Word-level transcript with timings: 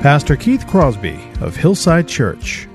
Pastor 0.00 0.34
Keith 0.34 0.66
Crosby 0.66 1.20
of 1.42 1.54
Hillside 1.56 2.08
Church. 2.08 2.66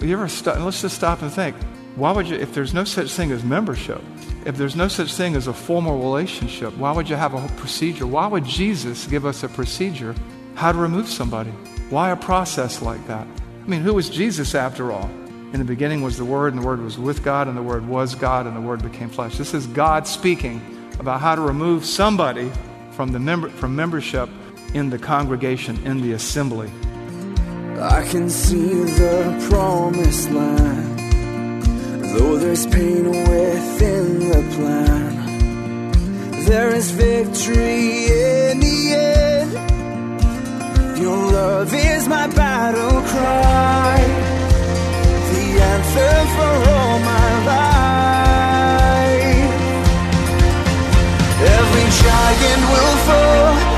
You 0.00 0.12
ever 0.12 0.28
let's 0.60 0.80
just 0.80 0.94
stop 0.94 1.22
and 1.22 1.32
think. 1.32 1.56
Why 1.96 2.12
would 2.12 2.28
you, 2.28 2.36
if 2.36 2.54
there's 2.54 2.72
no 2.72 2.84
such 2.84 3.10
thing 3.10 3.32
as 3.32 3.42
membership, 3.42 4.00
if 4.46 4.56
there's 4.56 4.76
no 4.76 4.86
such 4.86 5.14
thing 5.14 5.34
as 5.34 5.48
a 5.48 5.52
formal 5.52 5.98
relationship, 5.98 6.72
why 6.76 6.92
would 6.92 7.08
you 7.10 7.16
have 7.16 7.34
a 7.34 7.48
procedure? 7.56 8.06
Why 8.06 8.28
would 8.28 8.44
Jesus 8.44 9.08
give 9.08 9.26
us 9.26 9.42
a 9.42 9.48
procedure 9.48 10.14
how 10.54 10.70
to 10.70 10.78
remove 10.78 11.08
somebody? 11.08 11.50
Why 11.90 12.10
a 12.10 12.16
process 12.16 12.80
like 12.80 13.04
that? 13.08 13.26
I 13.64 13.66
mean, 13.66 13.80
who 13.80 13.94
was 13.94 14.08
Jesus 14.08 14.54
after 14.54 14.92
all? 14.92 15.10
In 15.52 15.58
the 15.58 15.64
beginning 15.64 16.02
was 16.02 16.16
the 16.16 16.24
Word, 16.24 16.52
and 16.52 16.62
the 16.62 16.66
Word 16.66 16.80
was 16.80 16.96
with 16.96 17.24
God, 17.24 17.48
and 17.48 17.56
the 17.56 17.62
Word 17.62 17.84
was 17.88 18.14
God, 18.14 18.46
and 18.46 18.54
the 18.54 18.60
Word 18.60 18.84
became 18.84 19.08
flesh. 19.08 19.36
This 19.36 19.52
is 19.52 19.66
God 19.66 20.06
speaking 20.06 20.60
about 21.00 21.20
how 21.20 21.34
to 21.34 21.40
remove 21.40 21.84
somebody 21.84 22.52
from, 22.92 23.10
the 23.10 23.18
member, 23.18 23.48
from 23.48 23.74
membership 23.74 24.28
in 24.74 24.90
the 24.90 24.98
congregation, 24.98 25.78
in 25.86 26.00
the 26.00 26.12
assembly. 26.12 26.70
I 27.80 28.02
can 28.10 28.28
see 28.28 28.84
the 28.84 29.46
promised 29.50 30.30
land, 30.30 30.98
though 32.12 32.36
there's 32.38 32.66
pain 32.66 33.08
within 33.08 34.18
the 34.30 34.42
plan. 34.56 35.16
There 36.44 36.74
is 36.74 36.90
victory 36.90 38.06
in 38.06 38.60
the 38.60 38.94
end. 38.94 39.52
Your 40.98 41.16
love 41.30 41.72
is 41.72 42.08
my 42.08 42.26
battle 42.28 43.00
cry, 43.02 44.00
the 45.32 45.60
answer 45.74 46.26
for 46.34 46.54
all 46.72 46.98
my 46.98 47.30
life. 47.46 47.88
Every 51.40 51.86
giant 52.02 52.62
will 52.72 52.96
fall, 53.06 53.77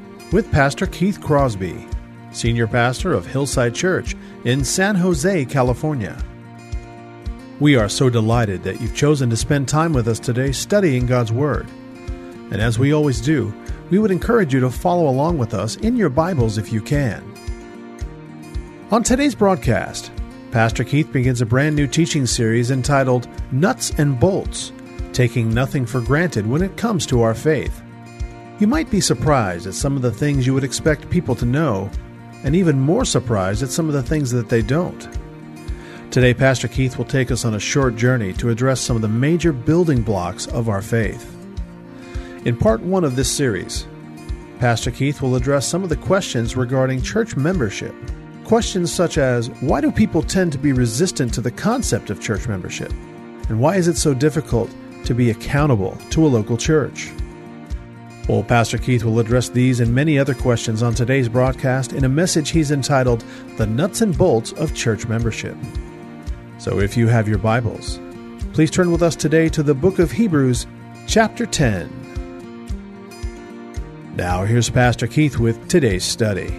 with 0.31 0.51
Pastor 0.51 0.87
Keith 0.87 1.19
Crosby, 1.19 1.85
Senior 2.31 2.65
Pastor 2.65 3.13
of 3.13 3.25
Hillside 3.25 3.75
Church 3.75 4.15
in 4.45 4.63
San 4.63 4.95
Jose, 4.95 5.45
California. 5.45 6.17
We 7.59 7.75
are 7.75 7.89
so 7.89 8.09
delighted 8.09 8.63
that 8.63 8.79
you've 8.79 8.95
chosen 8.95 9.29
to 9.29 9.35
spend 9.35 9.67
time 9.67 9.91
with 9.91 10.07
us 10.07 10.19
today 10.19 10.53
studying 10.53 11.05
God's 11.05 11.33
Word. 11.33 11.67
And 12.49 12.61
as 12.61 12.79
we 12.79 12.93
always 12.93 13.19
do, 13.19 13.53
we 13.89 13.99
would 13.99 14.09
encourage 14.09 14.53
you 14.53 14.61
to 14.61 14.71
follow 14.71 15.09
along 15.09 15.37
with 15.37 15.53
us 15.53 15.75
in 15.77 15.97
your 15.97 16.09
Bibles 16.09 16.57
if 16.57 16.71
you 16.71 16.81
can. 16.81 17.21
On 18.89 19.03
today's 19.03 19.35
broadcast, 19.35 20.11
Pastor 20.51 20.85
Keith 20.85 21.11
begins 21.11 21.41
a 21.41 21.45
brand 21.45 21.75
new 21.75 21.87
teaching 21.87 22.25
series 22.25 22.71
entitled 22.71 23.27
Nuts 23.51 23.91
and 23.97 24.19
Bolts 24.19 24.71
Taking 25.11 25.53
Nothing 25.53 25.85
for 25.85 25.99
Granted 25.99 26.47
When 26.47 26.61
It 26.61 26.77
Comes 26.77 27.05
to 27.07 27.21
Our 27.21 27.35
Faith. 27.35 27.81
You 28.61 28.67
might 28.67 28.91
be 28.91 29.01
surprised 29.01 29.65
at 29.65 29.73
some 29.73 29.95
of 29.95 30.03
the 30.03 30.11
things 30.11 30.45
you 30.45 30.53
would 30.53 30.63
expect 30.63 31.09
people 31.09 31.33
to 31.33 31.45
know, 31.45 31.89
and 32.43 32.55
even 32.55 32.79
more 32.79 33.05
surprised 33.05 33.63
at 33.63 33.71
some 33.71 33.87
of 33.87 33.93
the 33.93 34.03
things 34.03 34.29
that 34.29 34.49
they 34.49 34.61
don't. 34.61 35.09
Today, 36.11 36.31
Pastor 36.35 36.67
Keith 36.67 36.95
will 36.95 37.05
take 37.05 37.31
us 37.31 37.43
on 37.43 37.55
a 37.55 37.59
short 37.59 37.95
journey 37.95 38.33
to 38.33 38.51
address 38.51 38.79
some 38.79 38.95
of 38.95 39.01
the 39.01 39.07
major 39.07 39.51
building 39.51 40.03
blocks 40.03 40.45
of 40.45 40.69
our 40.69 40.83
faith. 40.83 41.35
In 42.45 42.55
part 42.55 42.81
one 42.81 43.03
of 43.03 43.15
this 43.15 43.35
series, 43.35 43.87
Pastor 44.59 44.91
Keith 44.91 45.23
will 45.23 45.35
address 45.35 45.67
some 45.67 45.81
of 45.81 45.89
the 45.89 45.95
questions 45.97 46.55
regarding 46.55 47.01
church 47.01 47.35
membership. 47.35 47.95
Questions 48.43 48.93
such 48.93 49.17
as 49.17 49.49
why 49.61 49.81
do 49.81 49.91
people 49.91 50.21
tend 50.21 50.51
to 50.51 50.59
be 50.59 50.71
resistant 50.71 51.33
to 51.33 51.41
the 51.41 51.49
concept 51.49 52.11
of 52.11 52.21
church 52.21 52.47
membership? 52.47 52.91
And 53.49 53.59
why 53.59 53.77
is 53.77 53.87
it 53.87 53.97
so 53.97 54.13
difficult 54.13 54.69
to 55.05 55.15
be 55.15 55.31
accountable 55.31 55.97
to 56.11 56.27
a 56.27 56.29
local 56.29 56.57
church? 56.57 57.11
Well, 58.31 58.43
Pastor 58.43 58.77
Keith 58.77 59.03
will 59.03 59.19
address 59.19 59.49
these 59.49 59.81
and 59.81 59.93
many 59.93 60.17
other 60.17 60.33
questions 60.33 60.81
on 60.81 60.95
today's 60.95 61.27
broadcast 61.27 61.91
in 61.91 62.05
a 62.05 62.09
message 62.09 62.49
he's 62.49 62.71
entitled 62.71 63.25
The 63.57 63.67
Nuts 63.67 63.99
and 63.99 64.17
Bolts 64.17 64.53
of 64.53 64.73
Church 64.73 65.05
Membership. 65.05 65.57
So 66.57 66.79
if 66.79 66.95
you 66.95 67.09
have 67.09 67.27
your 67.27 67.39
Bibles, 67.39 67.99
please 68.53 68.71
turn 68.71 68.89
with 68.89 69.03
us 69.03 69.17
today 69.17 69.49
to 69.49 69.61
the 69.61 69.73
book 69.73 69.99
of 69.99 70.13
Hebrews, 70.13 70.65
chapter 71.07 71.45
10. 71.45 71.89
Now, 74.15 74.45
here's 74.45 74.69
Pastor 74.69 75.07
Keith 75.07 75.37
with 75.37 75.67
today's 75.67 76.05
study. 76.05 76.57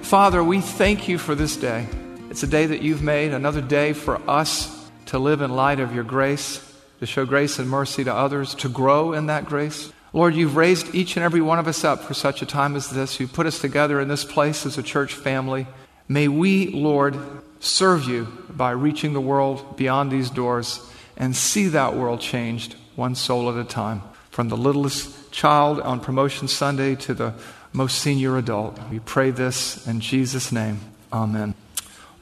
Father, 0.00 0.42
we 0.42 0.62
thank 0.62 1.06
you 1.06 1.18
for 1.18 1.34
this 1.34 1.54
day. 1.54 1.86
It's 2.30 2.42
a 2.42 2.46
day 2.46 2.64
that 2.64 2.80
you've 2.80 3.02
made, 3.02 3.34
another 3.34 3.60
day 3.60 3.92
for 3.92 4.22
us 4.26 4.88
to 5.04 5.18
live 5.18 5.42
in 5.42 5.50
light 5.54 5.80
of 5.80 5.94
your 5.94 6.04
grace, 6.04 6.63
to 7.00 7.06
show 7.06 7.24
grace 7.24 7.58
and 7.58 7.68
mercy 7.68 8.04
to 8.04 8.14
others, 8.14 8.54
to 8.56 8.68
grow 8.68 9.12
in 9.12 9.26
that 9.26 9.46
grace. 9.46 9.92
Lord, 10.12 10.34
you've 10.34 10.56
raised 10.56 10.94
each 10.94 11.16
and 11.16 11.24
every 11.24 11.40
one 11.40 11.58
of 11.58 11.66
us 11.66 11.82
up 11.82 12.02
for 12.02 12.14
such 12.14 12.40
a 12.40 12.46
time 12.46 12.76
as 12.76 12.90
this. 12.90 13.18
You've 13.18 13.32
put 13.32 13.46
us 13.46 13.60
together 13.60 14.00
in 14.00 14.08
this 14.08 14.24
place 14.24 14.64
as 14.64 14.78
a 14.78 14.82
church 14.82 15.12
family. 15.12 15.66
May 16.08 16.28
we, 16.28 16.68
Lord, 16.68 17.18
serve 17.58 18.04
you 18.04 18.28
by 18.48 18.70
reaching 18.70 19.12
the 19.12 19.20
world 19.20 19.76
beyond 19.76 20.12
these 20.12 20.30
doors 20.30 20.80
and 21.16 21.34
see 21.34 21.68
that 21.68 21.96
world 21.96 22.20
changed 22.20 22.76
one 22.94 23.14
soul 23.14 23.50
at 23.50 23.56
a 23.56 23.68
time. 23.68 24.02
From 24.30 24.48
the 24.48 24.56
littlest 24.56 25.32
child 25.32 25.80
on 25.80 26.00
Promotion 26.00 26.46
Sunday 26.46 26.94
to 26.96 27.14
the 27.14 27.34
most 27.72 27.98
senior 27.98 28.38
adult. 28.38 28.78
We 28.90 29.00
pray 29.00 29.30
this 29.30 29.86
in 29.86 30.00
Jesus' 30.00 30.52
name. 30.52 30.80
Amen. 31.12 31.54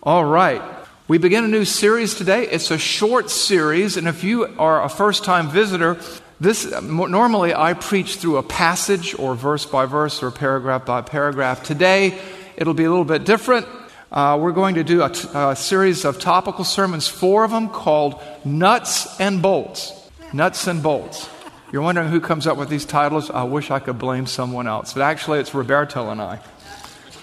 All 0.02 0.24
right. 0.24 0.62
We 1.08 1.18
begin 1.18 1.42
a 1.42 1.48
new 1.48 1.64
series 1.64 2.14
today. 2.14 2.46
It's 2.46 2.70
a 2.70 2.78
short 2.78 3.28
series, 3.28 3.96
and 3.96 4.06
if 4.06 4.22
you 4.22 4.46
are 4.56 4.84
a 4.84 4.88
first 4.88 5.24
time 5.24 5.50
visitor, 5.50 5.98
this 6.38 6.64
normally 6.80 7.52
I 7.52 7.74
preach 7.74 8.18
through 8.18 8.36
a 8.36 8.42
passage 8.44 9.18
or 9.18 9.34
verse 9.34 9.66
by 9.66 9.86
verse 9.86 10.22
or 10.22 10.30
paragraph 10.30 10.86
by 10.86 11.02
paragraph. 11.02 11.64
Today, 11.64 12.20
it'll 12.56 12.72
be 12.72 12.84
a 12.84 12.88
little 12.88 13.04
bit 13.04 13.24
different. 13.24 13.66
Uh, 14.12 14.38
we're 14.40 14.52
going 14.52 14.76
to 14.76 14.84
do 14.84 15.02
a, 15.02 15.10
t- 15.10 15.28
a 15.34 15.56
series 15.56 16.04
of 16.04 16.20
topical 16.20 16.62
sermons, 16.62 17.08
four 17.08 17.42
of 17.42 17.50
them 17.50 17.68
called 17.68 18.22
Nuts 18.44 19.18
and 19.18 19.42
Bolts. 19.42 20.08
Nuts 20.32 20.68
and 20.68 20.84
Bolts. 20.84 21.28
You're 21.72 21.82
wondering 21.82 22.10
who 22.10 22.20
comes 22.20 22.46
up 22.46 22.56
with 22.56 22.68
these 22.68 22.84
titles? 22.84 23.28
I 23.28 23.42
wish 23.42 23.72
I 23.72 23.80
could 23.80 23.98
blame 23.98 24.26
someone 24.26 24.68
else. 24.68 24.92
But 24.92 25.02
actually, 25.02 25.40
it's 25.40 25.52
Roberto 25.52 26.10
and 26.10 26.22
I. 26.22 26.38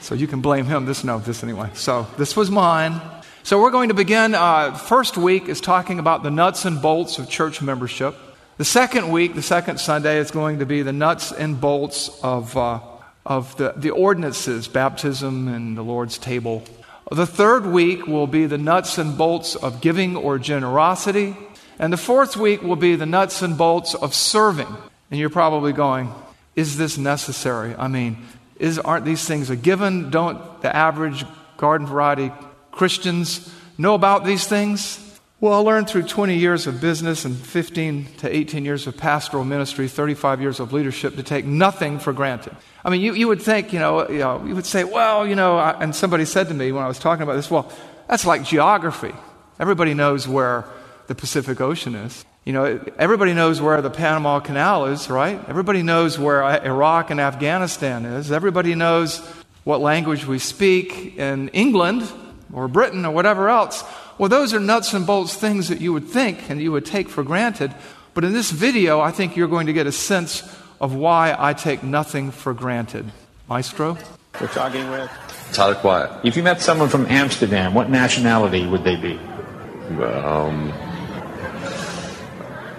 So 0.01 0.15
you 0.15 0.27
can 0.27 0.41
blame 0.41 0.65
him. 0.65 0.85
This, 0.85 1.05
no, 1.05 1.19
this 1.19 1.43
anyway. 1.43 1.69
So 1.75 2.07
this 2.17 2.35
was 2.35 2.51
mine. 2.51 2.99
So 3.43 3.59
we're 3.61 3.71
going 3.71 3.87
to 3.87 3.95
begin. 3.95 4.35
Uh, 4.35 4.73
first 4.75 5.17
week 5.17 5.47
is 5.47 5.61
talking 5.61 5.97
about 5.97 6.23
the 6.23 6.29
nuts 6.29 6.65
and 6.65 6.81
bolts 6.81 7.19
of 7.19 7.29
church 7.29 7.61
membership. 7.61 8.15
The 8.57 8.65
second 8.65 9.11
week, 9.11 9.33
the 9.33 9.41
second 9.41 9.79
Sunday, 9.79 10.17
is 10.17 10.29
going 10.29 10.59
to 10.59 10.65
be 10.65 10.81
the 10.81 10.91
nuts 10.91 11.31
and 11.31 11.59
bolts 11.59 12.09
of, 12.21 12.55
uh, 12.57 12.81
of 13.25 13.55
the, 13.55 13.73
the 13.77 13.91
ordinances, 13.91 14.67
baptism 14.67 15.47
and 15.47 15.77
the 15.77 15.81
Lord's 15.81 16.17
table. 16.17 16.63
The 17.11 17.25
third 17.25 17.65
week 17.65 18.05
will 18.05 18.27
be 18.27 18.45
the 18.45 18.57
nuts 18.57 18.97
and 18.97 19.17
bolts 19.17 19.55
of 19.55 19.79
giving 19.79 20.17
or 20.17 20.37
generosity. 20.37 21.35
And 21.79 21.93
the 21.93 21.97
fourth 21.97 22.35
week 22.35 22.61
will 22.61 22.75
be 22.75 22.97
the 22.97 23.05
nuts 23.05 23.41
and 23.41 23.57
bolts 23.57 23.95
of 23.95 24.13
serving. 24.13 24.67
And 25.09 25.19
you're 25.19 25.29
probably 25.29 25.71
going, 25.71 26.13
is 26.57 26.77
this 26.77 26.97
necessary? 26.97 27.73
I 27.73 27.87
mean, 27.87 28.17
is, 28.59 28.77
aren't 28.77 29.05
these 29.05 29.25
things 29.25 29.49
a 29.49 29.55
given? 29.55 30.09
Don't 30.11 30.61
the 30.61 30.75
average 30.75 31.23
garden 31.55 31.87
variety 31.87 32.31
Christians 32.79 33.53
know 33.77 33.93
about 33.93 34.23
these 34.23 34.47
things? 34.47 35.19
Well, 35.41 35.51
I 35.51 35.57
learned 35.57 35.89
through 35.89 36.03
20 36.03 36.37
years 36.37 36.65
of 36.65 36.79
business 36.79 37.25
and 37.25 37.35
15 37.35 38.07
to 38.19 38.33
18 38.33 38.63
years 38.63 38.87
of 38.87 38.95
pastoral 38.95 39.43
ministry, 39.43 39.89
35 39.89 40.39
years 40.39 40.61
of 40.61 40.71
leadership, 40.71 41.17
to 41.17 41.23
take 41.23 41.43
nothing 41.43 41.99
for 41.99 42.13
granted. 42.13 42.55
I 42.85 42.89
mean, 42.89 43.01
you, 43.01 43.15
you 43.15 43.27
would 43.27 43.41
think, 43.41 43.73
you 43.73 43.79
know, 43.79 44.07
you 44.07 44.19
know, 44.19 44.45
you 44.45 44.55
would 44.55 44.65
say, 44.65 44.85
well, 44.85 45.27
you 45.27 45.35
know, 45.35 45.57
I, 45.57 45.71
and 45.83 45.93
somebody 45.93 46.23
said 46.23 46.47
to 46.47 46.53
me 46.53 46.71
when 46.71 46.81
I 46.81 46.87
was 46.87 46.99
talking 46.99 47.21
about 47.21 47.35
this, 47.35 47.51
well, 47.51 47.69
that's 48.07 48.25
like 48.25 48.45
geography. 48.45 49.13
Everybody 49.59 49.93
knows 49.93 50.25
where 50.25 50.63
the 51.07 51.15
Pacific 51.15 51.59
Ocean 51.59 51.95
is. 51.95 52.23
You 52.45 52.53
know, 52.53 52.79
everybody 52.97 53.33
knows 53.33 53.59
where 53.59 53.81
the 53.81 53.89
Panama 53.89 54.39
Canal 54.39 54.85
is, 54.85 55.09
right? 55.09 55.37
Everybody 55.49 55.83
knows 55.83 56.17
where 56.17 56.43
Iraq 56.43 57.09
and 57.09 57.19
Afghanistan 57.19 58.05
is. 58.05 58.31
Everybody 58.31 58.73
knows 58.73 59.19
what 59.65 59.81
language 59.81 60.25
we 60.25 60.39
speak 60.39 61.17
in 61.17 61.49
England 61.49 62.09
or 62.53 62.67
Britain 62.67 63.05
or 63.05 63.11
whatever 63.11 63.49
else. 63.49 63.83
Well, 64.17 64.29
those 64.29 64.53
are 64.53 64.59
nuts 64.59 64.93
and 64.93 65.05
bolts 65.05 65.35
things 65.35 65.69
that 65.69 65.81
you 65.81 65.93
would 65.93 66.07
think 66.07 66.49
and 66.49 66.61
you 66.61 66.71
would 66.71 66.85
take 66.85 67.09
for 67.09 67.23
granted. 67.23 67.73
But 68.13 68.23
in 68.23 68.33
this 68.33 68.51
video, 68.51 68.99
I 68.99 69.11
think 69.11 69.37
you're 69.37 69.47
going 69.47 69.67
to 69.67 69.73
get 69.73 69.87
a 69.87 69.91
sense 69.91 70.43
of 70.81 70.93
why 70.95 71.35
I 71.37 71.53
take 71.53 71.83
nothing 71.83 72.31
for 72.31 72.53
granted. 72.53 73.11
Maestro? 73.47 73.97
We're 74.39 74.47
talking 74.47 74.89
with 74.91 75.09
Tyler 75.53 75.75
Quiet. 75.75 76.11
If 76.23 76.37
you 76.37 76.43
met 76.43 76.61
someone 76.61 76.89
from 76.89 77.05
Amsterdam, 77.07 77.73
what 77.73 77.89
nationality 77.89 78.65
would 78.65 78.83
they 78.83 78.95
be? 78.95 79.17
Um, 79.97 80.71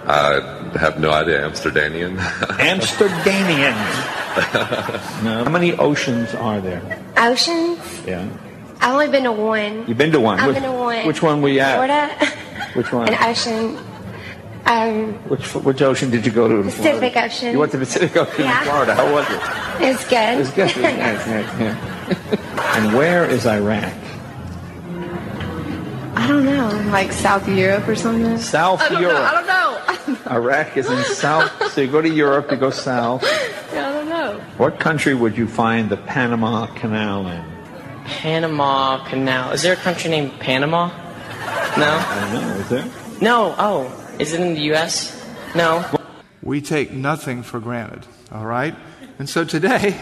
I 0.05 0.71
have 0.79 0.99
no 0.99 1.11
idea. 1.11 1.41
Amsterdamian. 1.41 2.17
Amsterdamian. 2.17 3.73
How 5.43 5.49
many 5.49 5.73
oceans 5.73 6.33
are 6.35 6.61
there? 6.61 7.03
Oceans? 7.17 7.79
Yeah. 8.07 8.27
I've 8.81 8.93
only 8.93 9.07
been 9.09 9.23
to 9.23 9.31
one. 9.31 9.87
You've 9.87 9.97
been 9.97 10.11
to 10.11 10.19
one. 10.19 10.39
I've 10.39 10.47
which, 10.47 10.55
been 10.55 10.63
to 10.63 10.71
one. 10.71 11.05
Which 11.07 11.21
one 11.21 11.41
were 11.41 11.49
you 11.49 11.59
at? 11.59 11.75
Florida. 11.75 12.71
Which 12.73 12.91
one? 12.91 13.07
An 13.13 13.17
ocean. 13.23 13.77
Um, 14.65 15.13
Which 15.29 15.53
which 15.55 15.81
ocean 15.81 16.11
did 16.11 16.25
you 16.25 16.31
go 16.31 16.47
to? 16.47 16.55
in 16.57 16.63
Pacific 16.63 17.13
Florida? 17.13 17.25
Ocean. 17.25 17.51
You 17.51 17.59
went 17.59 17.71
to 17.73 17.77
Pacific 17.79 18.15
Ocean 18.15 18.43
Yeah. 18.45 18.59
in 18.59 18.65
Florida. 18.65 18.95
How 18.95 19.11
was 19.13 19.25
it? 19.29 19.41
it's 19.89 20.07
good. 20.07 20.37
It's 20.39 20.51
good. 20.51 20.69
It 20.69 20.75
was 20.75 20.83
nice, 20.97 21.27
nice, 21.27 21.59
yeah. 21.59 22.77
and 22.77 22.95
where 22.95 23.25
is 23.25 23.45
Iraq? 23.47 23.91
I 26.15 26.27
don't 26.27 26.45
know, 26.45 26.69
like 26.91 27.11
South 27.11 27.47
Europe 27.49 27.87
or 27.87 27.95
something. 27.95 28.37
South 28.37 28.81
I 28.81 28.89
don't 28.89 29.01
Europe. 29.01 29.17
know. 29.17 29.81
I 29.87 29.99
don't 30.05 30.25
know. 30.25 30.31
Iraq 30.31 30.77
is 30.77 30.89
in 30.89 31.03
South. 31.05 31.71
So 31.71 31.81
you 31.81 31.87
go 31.87 32.01
to 32.01 32.09
Europe, 32.09 32.51
you 32.51 32.57
go 32.57 32.69
south. 32.69 33.23
Yeah, 33.73 33.87
I 33.89 33.93
don't 33.93 34.09
know. 34.09 34.39
What 34.57 34.79
country 34.81 35.13
would 35.13 35.37
you 35.37 35.47
find 35.47 35.89
the 35.89 35.95
Panama 35.97 36.65
Canal 36.75 37.25
in? 37.27 37.50
Panama 38.11 39.03
Canal. 39.05 39.51
Is 39.51 39.63
there 39.63 39.73
a 39.73 39.77
country 39.77 40.09
named 40.09 40.31
Panama? 40.39 40.89
No? 41.77 41.87
I 41.87 42.29
don't 42.31 42.33
know. 42.33 42.55
Is 42.55 42.69
there? 42.69 42.85
No. 43.21 43.55
Oh, 43.57 44.15
is 44.19 44.33
it 44.33 44.41
in 44.41 44.53
the 44.53 44.61
U.S.? 44.71 45.25
No. 45.55 45.83
We 46.43 46.61
take 46.61 46.91
nothing 46.91 47.41
for 47.41 47.59
granted, 47.59 48.05
all 48.31 48.45
right? 48.45 48.75
And 49.17 49.29
so 49.29 49.45
today, 49.45 49.99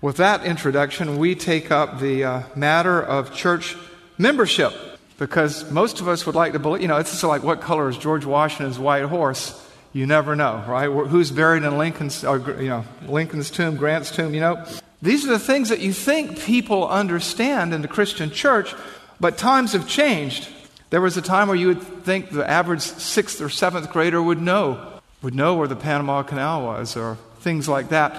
with 0.00 0.16
that 0.16 0.44
introduction, 0.44 1.18
we 1.18 1.34
take 1.34 1.70
up 1.70 2.00
the 2.00 2.24
uh, 2.24 2.42
matter 2.56 3.00
of 3.00 3.32
church 3.32 3.76
membership 4.18 4.74
because 5.18 5.70
most 5.70 6.00
of 6.00 6.08
us 6.08 6.26
would 6.26 6.34
like 6.34 6.52
to 6.54 6.58
believe, 6.58 6.82
you 6.82 6.88
know, 6.88 6.96
it's 6.96 7.12
just 7.12 7.22
like 7.22 7.42
what 7.42 7.60
color 7.60 7.88
is 7.88 7.96
George 7.96 8.26
Washington's 8.26 8.78
white 8.78 9.04
horse? 9.04 9.58
You 9.92 10.06
never 10.06 10.34
know, 10.34 10.64
right? 10.66 10.90
Who's 10.90 11.30
buried 11.30 11.62
in 11.62 11.78
Lincoln's, 11.78 12.24
or, 12.24 12.38
you 12.60 12.68
know, 12.68 12.84
Lincoln's 13.06 13.50
tomb, 13.50 13.76
Grant's 13.76 14.10
tomb, 14.10 14.34
you 14.34 14.40
know? 14.40 14.64
These 15.02 15.24
are 15.24 15.30
the 15.30 15.38
things 15.40 15.70
that 15.70 15.80
you 15.80 15.92
think 15.92 16.38
people 16.38 16.88
understand 16.88 17.74
in 17.74 17.82
the 17.82 17.88
Christian 17.88 18.30
church, 18.30 18.72
but 19.18 19.36
times 19.36 19.72
have 19.72 19.88
changed. 19.88 20.48
There 20.90 21.00
was 21.00 21.16
a 21.16 21.22
time 21.22 21.48
where 21.48 21.56
you 21.56 21.66
would 21.66 21.82
think 22.04 22.30
the 22.30 22.48
average 22.48 22.82
sixth 22.82 23.40
or 23.40 23.48
seventh 23.48 23.90
grader 23.90 24.22
would 24.22 24.40
know, 24.40 25.00
would 25.20 25.34
know 25.34 25.56
where 25.56 25.66
the 25.66 25.74
Panama 25.74 26.22
Canal 26.22 26.62
was, 26.62 26.96
or 26.96 27.18
things 27.40 27.68
like 27.68 27.88
that. 27.88 28.16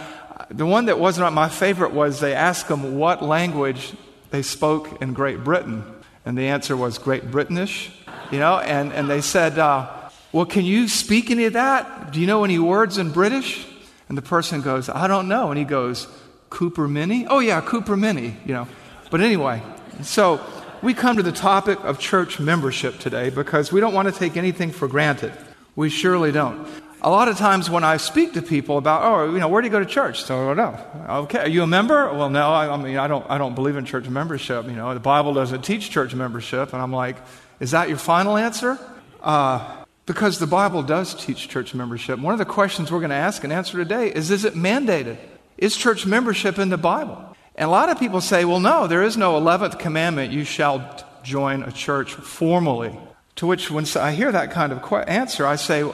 The 0.49 0.65
one 0.65 0.85
that 0.85 0.99
wasn't 0.99 1.31
my 1.33 1.47
favorite 1.47 1.93
was 1.93 2.19
they 2.19 2.33
asked 2.33 2.67
them 2.67 2.97
what 2.97 3.23
language 3.23 3.93
they 4.31 4.41
spoke 4.41 5.01
in 5.01 5.13
Great 5.13 5.41
Britain, 5.41 5.85
and 6.25 6.37
the 6.37 6.47
answer 6.47 6.75
was 6.75 6.97
Great 6.97 7.31
British, 7.31 7.93
you 8.29 8.39
know, 8.39 8.59
and, 8.59 8.91
and 8.91 9.09
they 9.09 9.21
said, 9.21 9.57
uh, 9.57 9.89
Well, 10.33 10.45
can 10.45 10.65
you 10.65 10.89
speak 10.89 11.31
any 11.31 11.45
of 11.45 11.53
that? 11.53 12.11
Do 12.11 12.19
you 12.19 12.27
know 12.27 12.43
any 12.43 12.59
words 12.59 12.97
in 12.97 13.11
British? 13.11 13.65
And 14.09 14.17
the 14.17 14.21
person 14.21 14.61
goes, 14.61 14.89
I 14.89 15.07
don't 15.07 15.27
know. 15.27 15.49
And 15.49 15.57
he 15.57 15.63
goes, 15.63 16.07
Cooper 16.53 16.87
Mini? 16.87 17.25
Oh, 17.25 17.39
yeah, 17.39 17.61
Cooper 17.61 17.97
Mini, 17.97 18.37
you 18.45 18.53
know. 18.53 18.67
But 19.09 19.21
anyway, 19.21 19.63
so 20.03 20.39
we 20.83 20.93
come 20.93 21.17
to 21.17 21.23
the 21.23 21.31
topic 21.31 21.83
of 21.83 21.97
church 21.97 22.39
membership 22.39 22.99
today 22.99 23.31
because 23.31 23.71
we 23.71 23.79
don't 23.79 23.93
want 23.93 24.07
to 24.07 24.13
take 24.13 24.37
anything 24.37 24.71
for 24.71 24.87
granted. 24.87 25.33
We 25.75 25.89
surely 25.89 26.31
don't. 26.31 26.67
A 27.01 27.09
lot 27.09 27.27
of 27.27 27.37
times 27.37 27.71
when 27.71 27.83
I 27.83 27.97
speak 27.97 28.33
to 28.33 28.43
people 28.43 28.77
about, 28.77 29.01
oh, 29.01 29.33
you 29.33 29.39
know, 29.39 29.47
where 29.47 29.63
do 29.63 29.67
you 29.67 29.71
go 29.71 29.79
to 29.79 29.85
church? 29.85 30.23
So 30.23 30.53
don't 30.53 30.57
know. 30.57 31.23
Okay, 31.23 31.39
are 31.39 31.49
you 31.49 31.63
a 31.63 31.67
member? 31.67 32.13
Well, 32.13 32.29
no, 32.29 32.51
I, 32.53 32.71
I 32.71 32.77
mean, 32.77 32.97
I 32.97 33.07
don't, 33.07 33.25
I 33.31 33.39
don't 33.39 33.55
believe 33.55 33.75
in 33.75 33.85
church 33.85 34.07
membership. 34.07 34.67
You 34.67 34.73
know, 34.73 34.93
the 34.93 34.99
Bible 34.99 35.33
doesn't 35.33 35.63
teach 35.63 35.89
church 35.89 36.13
membership. 36.13 36.71
And 36.71 36.83
I'm 36.83 36.93
like, 36.93 37.17
is 37.59 37.71
that 37.71 37.89
your 37.89 37.97
final 37.97 38.37
answer? 38.37 38.77
Uh, 39.23 39.85
because 40.05 40.37
the 40.37 40.47
Bible 40.47 40.83
does 40.83 41.15
teach 41.15 41.49
church 41.49 41.73
membership. 41.73 42.19
One 42.19 42.33
of 42.33 42.39
the 42.39 42.45
questions 42.45 42.91
we're 42.91 42.99
going 42.99 43.09
to 43.09 43.15
ask 43.15 43.43
and 43.43 43.51
answer 43.51 43.75
today 43.79 44.13
is 44.13 44.29
Is 44.29 44.45
it 44.45 44.53
mandated? 44.53 45.17
Is 45.63 45.77
church 45.77 46.05
membership 46.05 46.59
in 46.59 46.67
the 46.67 46.77
Bible? 46.77 47.23
And 47.55 47.69
a 47.69 47.71
lot 47.71 47.87
of 47.87 47.97
people 47.97 48.19
say, 48.19 48.43
Well, 48.43 48.59
no, 48.59 48.85
there 48.85 49.01
is 49.01 49.15
no 49.15 49.39
11th 49.39 49.79
commandment, 49.79 50.33
you 50.33 50.43
shall 50.43 51.01
join 51.23 51.63
a 51.63 51.71
church 51.71 52.15
formally. 52.15 52.99
To 53.37 53.47
which, 53.47 53.71
when 53.71 53.85
I 53.95 54.11
hear 54.11 54.29
that 54.29 54.51
kind 54.51 54.73
of 54.73 54.93
answer, 55.07 55.47
I 55.47 55.55
say, 55.55 55.89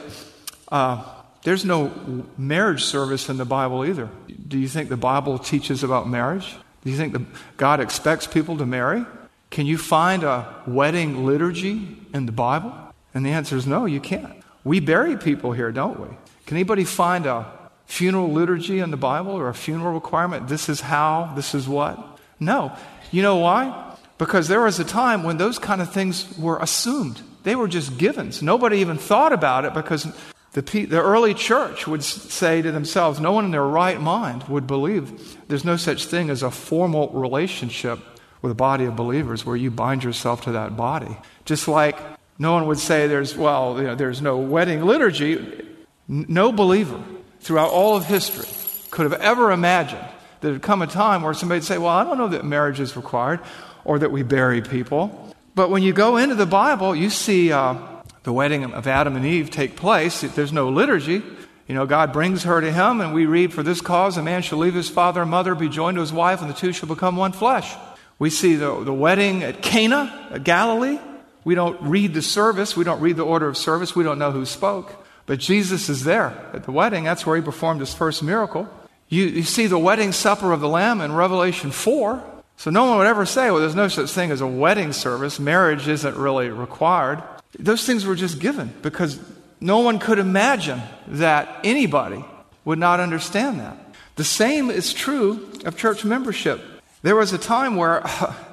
uh, 0.72 1.04
There's 1.44 1.64
no 1.64 1.92
marriage 2.36 2.82
service 2.82 3.28
in 3.28 3.36
the 3.36 3.44
Bible 3.44 3.86
either. 3.86 4.08
Do 4.48 4.58
you 4.58 4.66
think 4.66 4.88
the 4.88 4.96
Bible 4.96 5.38
teaches 5.38 5.84
about 5.84 6.08
marriage? 6.08 6.56
Do 6.82 6.90
you 6.90 6.96
think 6.96 7.12
the, 7.12 7.24
God 7.56 7.78
expects 7.78 8.26
people 8.26 8.58
to 8.58 8.66
marry? 8.66 9.06
Can 9.50 9.66
you 9.66 9.78
find 9.78 10.24
a 10.24 10.52
wedding 10.66 11.26
liturgy 11.26 11.96
in 12.12 12.26
the 12.26 12.32
Bible? 12.32 12.74
And 13.14 13.24
the 13.24 13.30
answer 13.30 13.56
is 13.56 13.68
no, 13.68 13.84
you 13.84 14.00
can't. 14.00 14.34
We 14.64 14.80
bury 14.80 15.16
people 15.16 15.52
here, 15.52 15.70
don't 15.70 16.00
we? 16.00 16.08
Can 16.46 16.56
anybody 16.56 16.82
find 16.82 17.24
a 17.26 17.59
funeral 17.90 18.30
liturgy 18.30 18.78
in 18.78 18.92
the 18.92 18.96
Bible 18.96 19.32
or 19.32 19.48
a 19.48 19.54
funeral 19.54 19.92
requirement? 19.92 20.46
This 20.46 20.68
is 20.68 20.80
how, 20.80 21.32
this 21.34 21.54
is 21.54 21.68
what? 21.68 22.18
No. 22.38 22.72
You 23.10 23.22
know 23.22 23.36
why? 23.38 23.96
Because 24.16 24.46
there 24.46 24.60
was 24.60 24.78
a 24.78 24.84
time 24.84 25.24
when 25.24 25.38
those 25.38 25.58
kind 25.58 25.82
of 25.82 25.92
things 25.92 26.38
were 26.38 26.58
assumed. 26.60 27.20
They 27.42 27.56
were 27.56 27.66
just 27.66 27.98
givens. 27.98 28.42
Nobody 28.42 28.78
even 28.78 28.96
thought 28.96 29.32
about 29.32 29.64
it 29.64 29.74
because 29.74 30.06
the, 30.52 30.60
the 30.62 31.02
early 31.02 31.34
church 31.34 31.88
would 31.88 32.04
say 32.04 32.62
to 32.62 32.70
themselves, 32.70 33.18
no 33.18 33.32
one 33.32 33.44
in 33.44 33.50
their 33.50 33.66
right 33.66 34.00
mind 34.00 34.44
would 34.44 34.68
believe 34.68 35.36
there's 35.48 35.64
no 35.64 35.76
such 35.76 36.06
thing 36.06 36.30
as 36.30 36.44
a 36.44 36.50
formal 36.50 37.08
relationship 37.08 37.98
with 38.40 38.52
a 38.52 38.54
body 38.54 38.84
of 38.84 38.94
believers 38.94 39.44
where 39.44 39.56
you 39.56 39.70
bind 39.70 40.04
yourself 40.04 40.42
to 40.42 40.52
that 40.52 40.76
body. 40.76 41.16
Just 41.44 41.66
like 41.66 41.98
no 42.38 42.52
one 42.52 42.66
would 42.68 42.78
say 42.78 43.08
there's, 43.08 43.36
well, 43.36 43.76
you 43.78 43.84
know, 43.88 43.94
there's 43.96 44.22
no 44.22 44.38
wedding 44.38 44.84
liturgy. 44.84 45.66
No 46.06 46.52
believer 46.52 47.02
throughout 47.40 47.70
all 47.70 47.96
of 47.96 48.04
history 48.04 48.48
could 48.90 49.10
have 49.10 49.20
ever 49.20 49.52
imagined 49.52 50.00
that 50.00 50.48
there'd 50.48 50.62
come 50.62 50.82
a 50.82 50.86
time 50.86 51.22
where 51.22 51.34
somebody'd 51.34 51.64
say, 51.64 51.78
well, 51.78 51.88
I 51.88 52.04
don't 52.04 52.18
know 52.18 52.28
that 52.28 52.44
marriage 52.44 52.80
is 52.80 52.96
required 52.96 53.40
or 53.84 53.98
that 53.98 54.10
we 54.10 54.22
bury 54.22 54.62
people. 54.62 55.34
But 55.54 55.70
when 55.70 55.82
you 55.82 55.92
go 55.92 56.16
into 56.16 56.34
the 56.34 56.46
Bible, 56.46 56.94
you 56.94 57.10
see 57.10 57.52
uh, 57.52 57.76
the 58.22 58.32
wedding 58.32 58.64
of 58.64 58.86
Adam 58.86 59.16
and 59.16 59.26
Eve 59.26 59.50
take 59.50 59.76
place. 59.76 60.20
There's 60.20 60.52
no 60.52 60.68
liturgy. 60.68 61.22
You 61.66 61.74
know, 61.74 61.86
God 61.86 62.12
brings 62.12 62.42
her 62.44 62.60
to 62.60 62.72
him, 62.72 63.00
and 63.00 63.14
we 63.14 63.26
read, 63.26 63.52
For 63.52 63.62
this 63.62 63.80
cause 63.80 64.16
a 64.16 64.22
man 64.22 64.42
shall 64.42 64.58
leave 64.58 64.74
his 64.74 64.88
father 64.88 65.22
and 65.22 65.30
mother, 65.30 65.54
be 65.54 65.68
joined 65.68 65.96
to 65.96 66.00
his 66.00 66.12
wife, 66.12 66.40
and 66.40 66.50
the 66.50 66.54
two 66.54 66.72
shall 66.72 66.88
become 66.88 67.16
one 67.16 67.32
flesh. 67.32 67.72
We 68.18 68.28
see 68.28 68.56
the, 68.56 68.82
the 68.82 68.92
wedding 68.92 69.42
at 69.42 69.62
Cana, 69.62 70.28
at 70.32 70.44
Galilee. 70.44 70.98
We 71.44 71.54
don't 71.54 71.80
read 71.80 72.12
the 72.12 72.22
service, 72.22 72.76
we 72.76 72.84
don't 72.84 73.00
read 73.00 73.16
the 73.16 73.24
order 73.24 73.48
of 73.48 73.56
service, 73.56 73.96
we 73.96 74.04
don't 74.04 74.18
know 74.18 74.30
who 74.30 74.44
spoke. 74.44 75.06
But 75.30 75.38
Jesus 75.38 75.88
is 75.88 76.02
there 76.02 76.36
at 76.52 76.64
the 76.64 76.72
wedding. 76.72 77.04
That's 77.04 77.24
where 77.24 77.36
he 77.36 77.42
performed 77.42 77.78
his 77.78 77.94
first 77.94 78.20
miracle. 78.20 78.68
You, 79.08 79.26
you 79.26 79.44
see 79.44 79.68
the 79.68 79.78
wedding 79.78 80.10
supper 80.10 80.50
of 80.50 80.58
the 80.58 80.68
Lamb 80.68 81.00
in 81.00 81.14
Revelation 81.14 81.70
4. 81.70 82.20
So 82.56 82.70
no 82.72 82.86
one 82.86 82.98
would 82.98 83.06
ever 83.06 83.24
say, 83.24 83.48
well, 83.48 83.60
there's 83.60 83.76
no 83.76 83.86
such 83.86 84.10
thing 84.10 84.32
as 84.32 84.40
a 84.40 84.46
wedding 84.48 84.92
service. 84.92 85.38
Marriage 85.38 85.86
isn't 85.86 86.16
really 86.16 86.48
required. 86.48 87.22
Those 87.56 87.86
things 87.86 88.04
were 88.04 88.16
just 88.16 88.40
given 88.40 88.74
because 88.82 89.20
no 89.60 89.78
one 89.78 90.00
could 90.00 90.18
imagine 90.18 90.82
that 91.06 91.60
anybody 91.62 92.24
would 92.64 92.80
not 92.80 92.98
understand 92.98 93.60
that. 93.60 93.76
The 94.16 94.24
same 94.24 94.68
is 94.68 94.92
true 94.92 95.48
of 95.64 95.76
church 95.76 96.04
membership. 96.04 96.60
There 97.02 97.14
was 97.14 97.32
a 97.32 97.38
time 97.38 97.76
where 97.76 98.02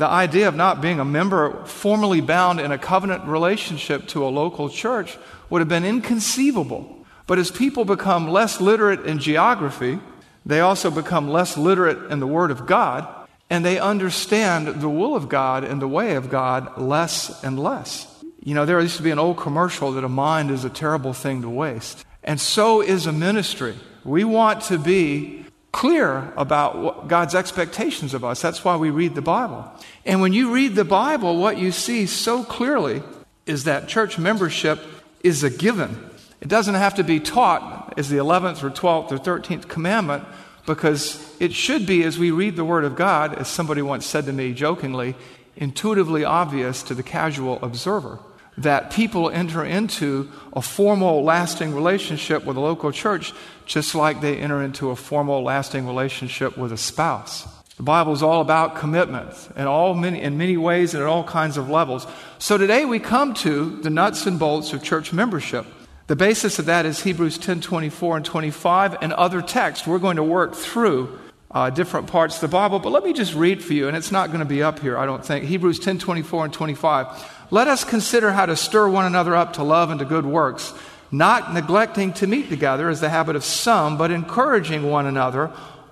the 0.00 0.08
idea 0.08 0.48
of 0.48 0.54
not 0.56 0.80
being 0.80 0.98
a 0.98 1.04
member 1.04 1.62
formally 1.66 2.22
bound 2.22 2.58
in 2.58 2.72
a 2.72 2.78
covenant 2.78 3.22
relationship 3.26 4.08
to 4.08 4.24
a 4.24 4.30
local 4.30 4.70
church 4.70 5.18
would 5.50 5.60
have 5.60 5.68
been 5.68 5.84
inconceivable. 5.84 7.04
But 7.26 7.38
as 7.38 7.50
people 7.50 7.84
become 7.84 8.26
less 8.26 8.62
literate 8.62 9.04
in 9.04 9.18
geography, 9.18 10.00
they 10.46 10.60
also 10.60 10.90
become 10.90 11.28
less 11.28 11.58
literate 11.58 12.10
in 12.10 12.18
the 12.18 12.26
Word 12.26 12.50
of 12.50 12.66
God, 12.66 13.06
and 13.50 13.62
they 13.62 13.78
understand 13.78 14.80
the 14.80 14.88
will 14.88 15.14
of 15.14 15.28
God 15.28 15.64
and 15.64 15.82
the 15.82 15.86
way 15.86 16.14
of 16.14 16.30
God 16.30 16.80
less 16.80 17.44
and 17.44 17.58
less. 17.58 18.06
You 18.42 18.54
know, 18.54 18.64
there 18.64 18.80
used 18.80 18.96
to 18.96 19.02
be 19.02 19.10
an 19.10 19.18
old 19.18 19.36
commercial 19.36 19.92
that 19.92 20.04
a 20.04 20.08
mind 20.08 20.50
is 20.50 20.64
a 20.64 20.70
terrible 20.70 21.12
thing 21.12 21.42
to 21.42 21.50
waste. 21.50 22.06
And 22.24 22.40
so 22.40 22.80
is 22.80 23.04
a 23.04 23.12
ministry. 23.12 23.74
We 24.02 24.24
want 24.24 24.62
to 24.62 24.78
be 24.78 25.44
clear 25.72 26.32
about 26.36 27.08
God's 27.08 27.34
expectations 27.34 28.14
of 28.14 28.24
us. 28.24 28.42
That's 28.42 28.64
why 28.64 28.76
we 28.76 28.90
read 28.90 29.14
the 29.14 29.22
Bible. 29.22 29.70
And 30.04 30.20
when 30.20 30.32
you 30.32 30.52
read 30.52 30.74
the 30.74 30.84
Bible, 30.84 31.36
what 31.36 31.58
you 31.58 31.72
see 31.72 32.06
so 32.06 32.42
clearly 32.42 33.02
is 33.46 33.64
that 33.64 33.88
church 33.88 34.18
membership 34.18 34.80
is 35.22 35.42
a 35.42 35.50
given. 35.50 36.10
It 36.40 36.48
doesn't 36.48 36.74
have 36.74 36.94
to 36.94 37.04
be 37.04 37.20
taught 37.20 37.94
as 37.98 38.08
the 38.08 38.16
11th 38.16 38.62
or 38.62 38.70
12th 38.70 39.12
or 39.12 39.18
13th 39.18 39.68
commandment 39.68 40.24
because 40.66 41.36
it 41.40 41.52
should 41.52 41.86
be, 41.86 42.02
as 42.04 42.18
we 42.18 42.30
read 42.30 42.56
the 42.56 42.64
Word 42.64 42.84
of 42.84 42.96
God, 42.96 43.34
as 43.34 43.48
somebody 43.48 43.82
once 43.82 44.06
said 44.06 44.24
to 44.26 44.32
me 44.32 44.54
jokingly, 44.54 45.16
intuitively 45.56 46.24
obvious 46.24 46.82
to 46.84 46.94
the 46.94 47.02
casual 47.02 47.58
observer 47.62 48.18
that 48.58 48.90
people 48.90 49.30
enter 49.30 49.64
into 49.64 50.30
a 50.52 50.62
formal, 50.62 51.22
lasting 51.24 51.74
relationship 51.74 52.44
with 52.44 52.56
a 52.56 52.60
local 52.60 52.92
church 52.92 53.32
just 53.64 53.94
like 53.94 54.20
they 54.20 54.36
enter 54.36 54.62
into 54.62 54.90
a 54.90 54.96
formal, 54.96 55.42
lasting 55.42 55.86
relationship 55.86 56.58
with 56.58 56.72
a 56.72 56.76
spouse. 56.76 57.46
The 57.80 57.84
Bible 57.84 58.12
is 58.12 58.22
all 58.22 58.42
about 58.42 58.76
commitment 58.76 59.48
in, 59.56 59.66
all 59.66 59.94
many, 59.94 60.20
in 60.20 60.36
many 60.36 60.58
ways 60.58 60.92
and 60.92 61.02
at 61.02 61.08
all 61.08 61.24
kinds 61.24 61.56
of 61.56 61.70
levels. 61.70 62.06
So 62.38 62.58
today 62.58 62.84
we 62.84 62.98
come 62.98 63.32
to 63.36 63.80
the 63.80 63.88
nuts 63.88 64.26
and 64.26 64.38
bolts 64.38 64.74
of 64.74 64.82
church 64.82 65.14
membership. 65.14 65.64
The 66.06 66.14
basis 66.14 66.58
of 66.58 66.66
that 66.66 66.84
is 66.84 67.00
Hebrews 67.00 67.38
10 67.38 67.62
24 67.62 68.18
and 68.18 68.26
25 68.26 68.98
and 69.00 69.14
other 69.14 69.40
texts. 69.40 69.86
We're 69.86 69.98
going 69.98 70.16
to 70.16 70.22
work 70.22 70.54
through 70.54 71.18
uh, 71.50 71.70
different 71.70 72.08
parts 72.08 72.34
of 72.34 72.42
the 72.42 72.48
Bible, 72.48 72.80
but 72.80 72.92
let 72.92 73.02
me 73.02 73.14
just 73.14 73.32
read 73.34 73.64
for 73.64 73.72
you, 73.72 73.88
and 73.88 73.96
it's 73.96 74.12
not 74.12 74.26
going 74.26 74.40
to 74.40 74.44
be 74.44 74.62
up 74.62 74.80
here, 74.80 74.98
I 74.98 75.06
don't 75.06 75.24
think. 75.24 75.46
Hebrews 75.46 75.78
10 75.78 76.00
24 76.00 76.44
and 76.44 76.52
25. 76.52 77.46
Let 77.50 77.66
us 77.66 77.82
consider 77.82 78.32
how 78.32 78.44
to 78.44 78.56
stir 78.56 78.90
one 78.90 79.06
another 79.06 79.34
up 79.34 79.54
to 79.54 79.62
love 79.62 79.88
and 79.88 80.00
to 80.00 80.04
good 80.04 80.26
works, 80.26 80.74
not 81.10 81.54
neglecting 81.54 82.12
to 82.12 82.26
meet 82.26 82.50
together 82.50 82.90
as 82.90 83.00
the 83.00 83.08
habit 83.08 83.36
of 83.36 83.42
some, 83.42 83.96
but 83.96 84.10
encouraging 84.10 84.82
one 84.82 85.06
another, 85.06 85.50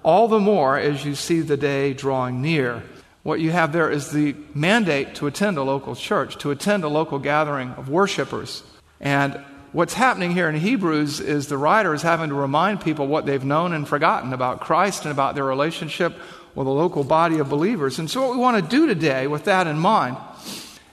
all 0.08 0.26
the 0.26 0.40
more 0.40 0.78
as 0.78 1.04
you 1.04 1.14
see 1.14 1.42
the 1.42 1.58
day 1.58 1.92
drawing 1.92 2.40
near. 2.40 2.82
What 3.24 3.40
you 3.40 3.50
have 3.50 3.74
there 3.74 3.90
is 3.90 4.10
the 4.10 4.34
mandate 4.54 5.16
to 5.16 5.26
attend 5.26 5.58
a 5.58 5.62
local 5.62 5.94
church, 5.94 6.38
to 6.38 6.50
attend 6.50 6.82
a 6.82 6.88
local 6.88 7.18
gathering 7.18 7.72
of 7.72 7.90
worshipers. 7.90 8.62
And 9.02 9.38
what's 9.72 9.92
happening 9.92 10.30
here 10.30 10.48
in 10.48 10.54
Hebrews 10.54 11.20
is 11.20 11.48
the 11.48 11.58
writer 11.58 11.92
is 11.92 12.00
having 12.00 12.30
to 12.30 12.34
remind 12.34 12.80
people 12.80 13.06
what 13.06 13.26
they've 13.26 13.44
known 13.44 13.74
and 13.74 13.86
forgotten 13.86 14.32
about 14.32 14.60
Christ 14.60 15.02
and 15.02 15.12
about 15.12 15.34
their 15.34 15.44
relationship 15.44 16.14
with 16.54 16.66
a 16.66 16.70
local 16.70 17.04
body 17.04 17.38
of 17.38 17.50
believers. 17.50 17.98
And 17.98 18.10
so, 18.10 18.22
what 18.22 18.30
we 18.30 18.38
want 18.38 18.64
to 18.64 18.76
do 18.76 18.86
today, 18.86 19.26
with 19.26 19.44
that 19.44 19.66
in 19.66 19.78
mind, 19.78 20.16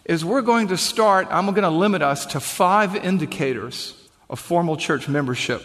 is 0.04 0.26
we're 0.26 0.42
going 0.42 0.68
to 0.68 0.78
start, 0.78 1.30
I'm 1.32 1.46
going 1.46 1.62
to 1.62 1.70
limit 1.70 2.02
us 2.02 2.26
to 2.26 2.42
five 2.42 2.98
indicators 2.98 3.94
of 4.30 4.42
formal 4.42 4.76
church 4.76 5.08
membership 5.08 5.64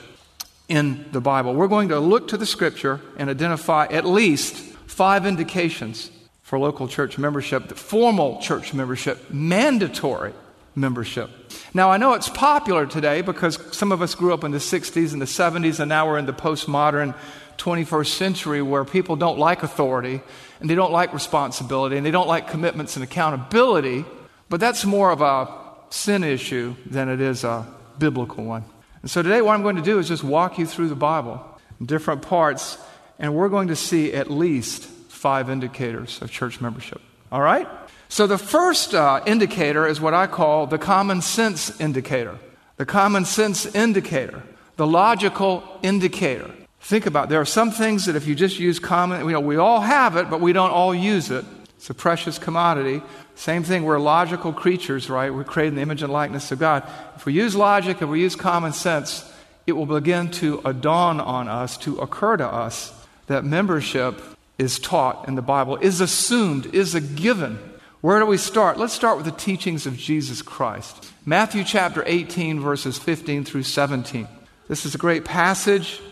in 0.70 1.04
the 1.10 1.20
Bible. 1.20 1.52
We're 1.52 1.68
going 1.68 1.88
to 1.88 1.98
look 1.98 2.28
to 2.28 2.36
the 2.36 2.46
scripture 2.46 3.00
and 3.18 3.28
identify 3.28 3.86
at 3.86 4.06
least 4.06 4.56
five 4.86 5.26
indications 5.26 6.12
for 6.42 6.58
local 6.60 6.86
church 6.86 7.18
membership, 7.18 7.68
the 7.68 7.74
formal 7.74 8.40
church 8.40 8.72
membership, 8.72 9.30
mandatory 9.30 10.32
membership. 10.76 11.28
Now, 11.74 11.90
I 11.90 11.96
know 11.96 12.14
it's 12.14 12.28
popular 12.28 12.86
today 12.86 13.20
because 13.20 13.58
some 13.76 13.90
of 13.90 14.00
us 14.00 14.14
grew 14.14 14.32
up 14.32 14.44
in 14.44 14.52
the 14.52 14.58
60s 14.58 15.12
and 15.12 15.20
the 15.20 15.26
70s, 15.26 15.80
and 15.80 15.88
now 15.88 16.06
we're 16.06 16.18
in 16.18 16.26
the 16.26 16.32
postmodern 16.32 17.16
21st 17.58 18.06
century 18.06 18.62
where 18.62 18.84
people 18.84 19.16
don't 19.16 19.38
like 19.38 19.64
authority 19.64 20.20
and 20.60 20.70
they 20.70 20.76
don't 20.76 20.92
like 20.92 21.12
responsibility 21.12 21.96
and 21.96 22.06
they 22.06 22.10
don't 22.12 22.28
like 22.28 22.48
commitments 22.48 22.96
and 22.96 23.02
accountability. 23.02 24.04
But 24.48 24.60
that's 24.60 24.84
more 24.84 25.10
of 25.10 25.20
a 25.20 25.48
sin 25.90 26.22
issue 26.22 26.76
than 26.86 27.08
it 27.08 27.20
is 27.20 27.42
a 27.42 27.66
biblical 27.98 28.44
one. 28.44 28.64
And 29.02 29.10
so 29.10 29.22
today, 29.22 29.40
what 29.40 29.54
I'm 29.54 29.62
going 29.62 29.76
to 29.76 29.82
do 29.82 29.98
is 29.98 30.08
just 30.08 30.22
walk 30.22 30.58
you 30.58 30.66
through 30.66 30.88
the 30.88 30.94
Bible 30.94 31.46
different 31.82 32.22
parts, 32.22 32.76
and 33.18 33.34
we're 33.34 33.48
going 33.48 33.68
to 33.68 33.76
see 33.76 34.12
at 34.12 34.30
least 34.30 34.84
five 34.84 35.48
indicators 35.48 36.20
of 36.20 36.30
church 36.30 36.60
membership. 36.60 37.00
All 37.32 37.40
right? 37.40 37.66
So 38.08 38.26
the 38.26 38.38
first 38.38 38.94
uh, 38.94 39.22
indicator 39.26 39.86
is 39.86 40.00
what 40.00 40.14
I 40.14 40.26
call 40.26 40.66
the 40.66 40.78
common 40.78 41.22
sense 41.22 41.80
indicator. 41.80 42.38
The 42.76 42.86
common 42.86 43.24
sense 43.24 43.66
indicator, 43.66 44.42
the 44.76 44.86
logical 44.86 45.62
indicator. 45.82 46.50
Think 46.80 47.06
about 47.06 47.24
it. 47.24 47.30
there 47.30 47.40
are 47.40 47.46
some 47.46 47.70
things 47.70 48.06
that 48.06 48.16
if 48.16 48.26
you 48.26 48.34
just 48.34 48.58
use 48.58 48.78
common, 48.78 49.24
you 49.26 49.32
know, 49.32 49.40
we 49.40 49.56
all 49.56 49.80
have 49.80 50.16
it, 50.16 50.30
but 50.30 50.40
we 50.40 50.52
don't 50.52 50.70
all 50.70 50.94
use 50.94 51.30
it. 51.30 51.44
It's 51.80 51.88
a 51.88 51.94
precious 51.94 52.36
commodity. 52.36 53.00
Same 53.36 53.62
thing, 53.62 53.84
we're 53.84 53.98
logical 53.98 54.52
creatures, 54.52 55.08
right? 55.08 55.32
We're 55.32 55.44
created 55.44 55.68
in 55.68 55.74
the 55.76 55.80
image 55.80 56.02
and 56.02 56.12
likeness 56.12 56.52
of 56.52 56.58
God. 56.58 56.86
If 57.16 57.24
we 57.24 57.32
use 57.32 57.56
logic, 57.56 58.02
and 58.02 58.10
we 58.10 58.20
use 58.20 58.36
common 58.36 58.74
sense, 58.74 59.24
it 59.66 59.72
will 59.72 59.86
begin 59.86 60.30
to 60.32 60.60
dawn 60.74 61.20
on 61.20 61.48
us, 61.48 61.78
to 61.78 61.96
occur 62.00 62.36
to 62.36 62.46
us, 62.46 62.92
that 63.28 63.46
membership 63.46 64.20
is 64.58 64.78
taught 64.78 65.26
in 65.26 65.36
the 65.36 65.42
Bible, 65.42 65.78
is 65.78 66.02
assumed, 66.02 66.66
is 66.74 66.94
a 66.94 67.00
given. 67.00 67.58
Where 68.02 68.18
do 68.18 68.26
we 68.26 68.36
start? 68.36 68.76
Let's 68.76 68.92
start 68.92 69.16
with 69.16 69.24
the 69.24 69.32
teachings 69.32 69.86
of 69.86 69.96
Jesus 69.96 70.42
Christ. 70.42 71.10
Matthew 71.24 71.64
chapter 71.64 72.04
18, 72.06 72.60
verses 72.60 72.98
15 72.98 73.46
through 73.46 73.62
17. 73.62 74.28
This 74.68 74.84
is 74.84 74.94
a 74.94 74.98
great 74.98 75.24
passage. 75.24 76.02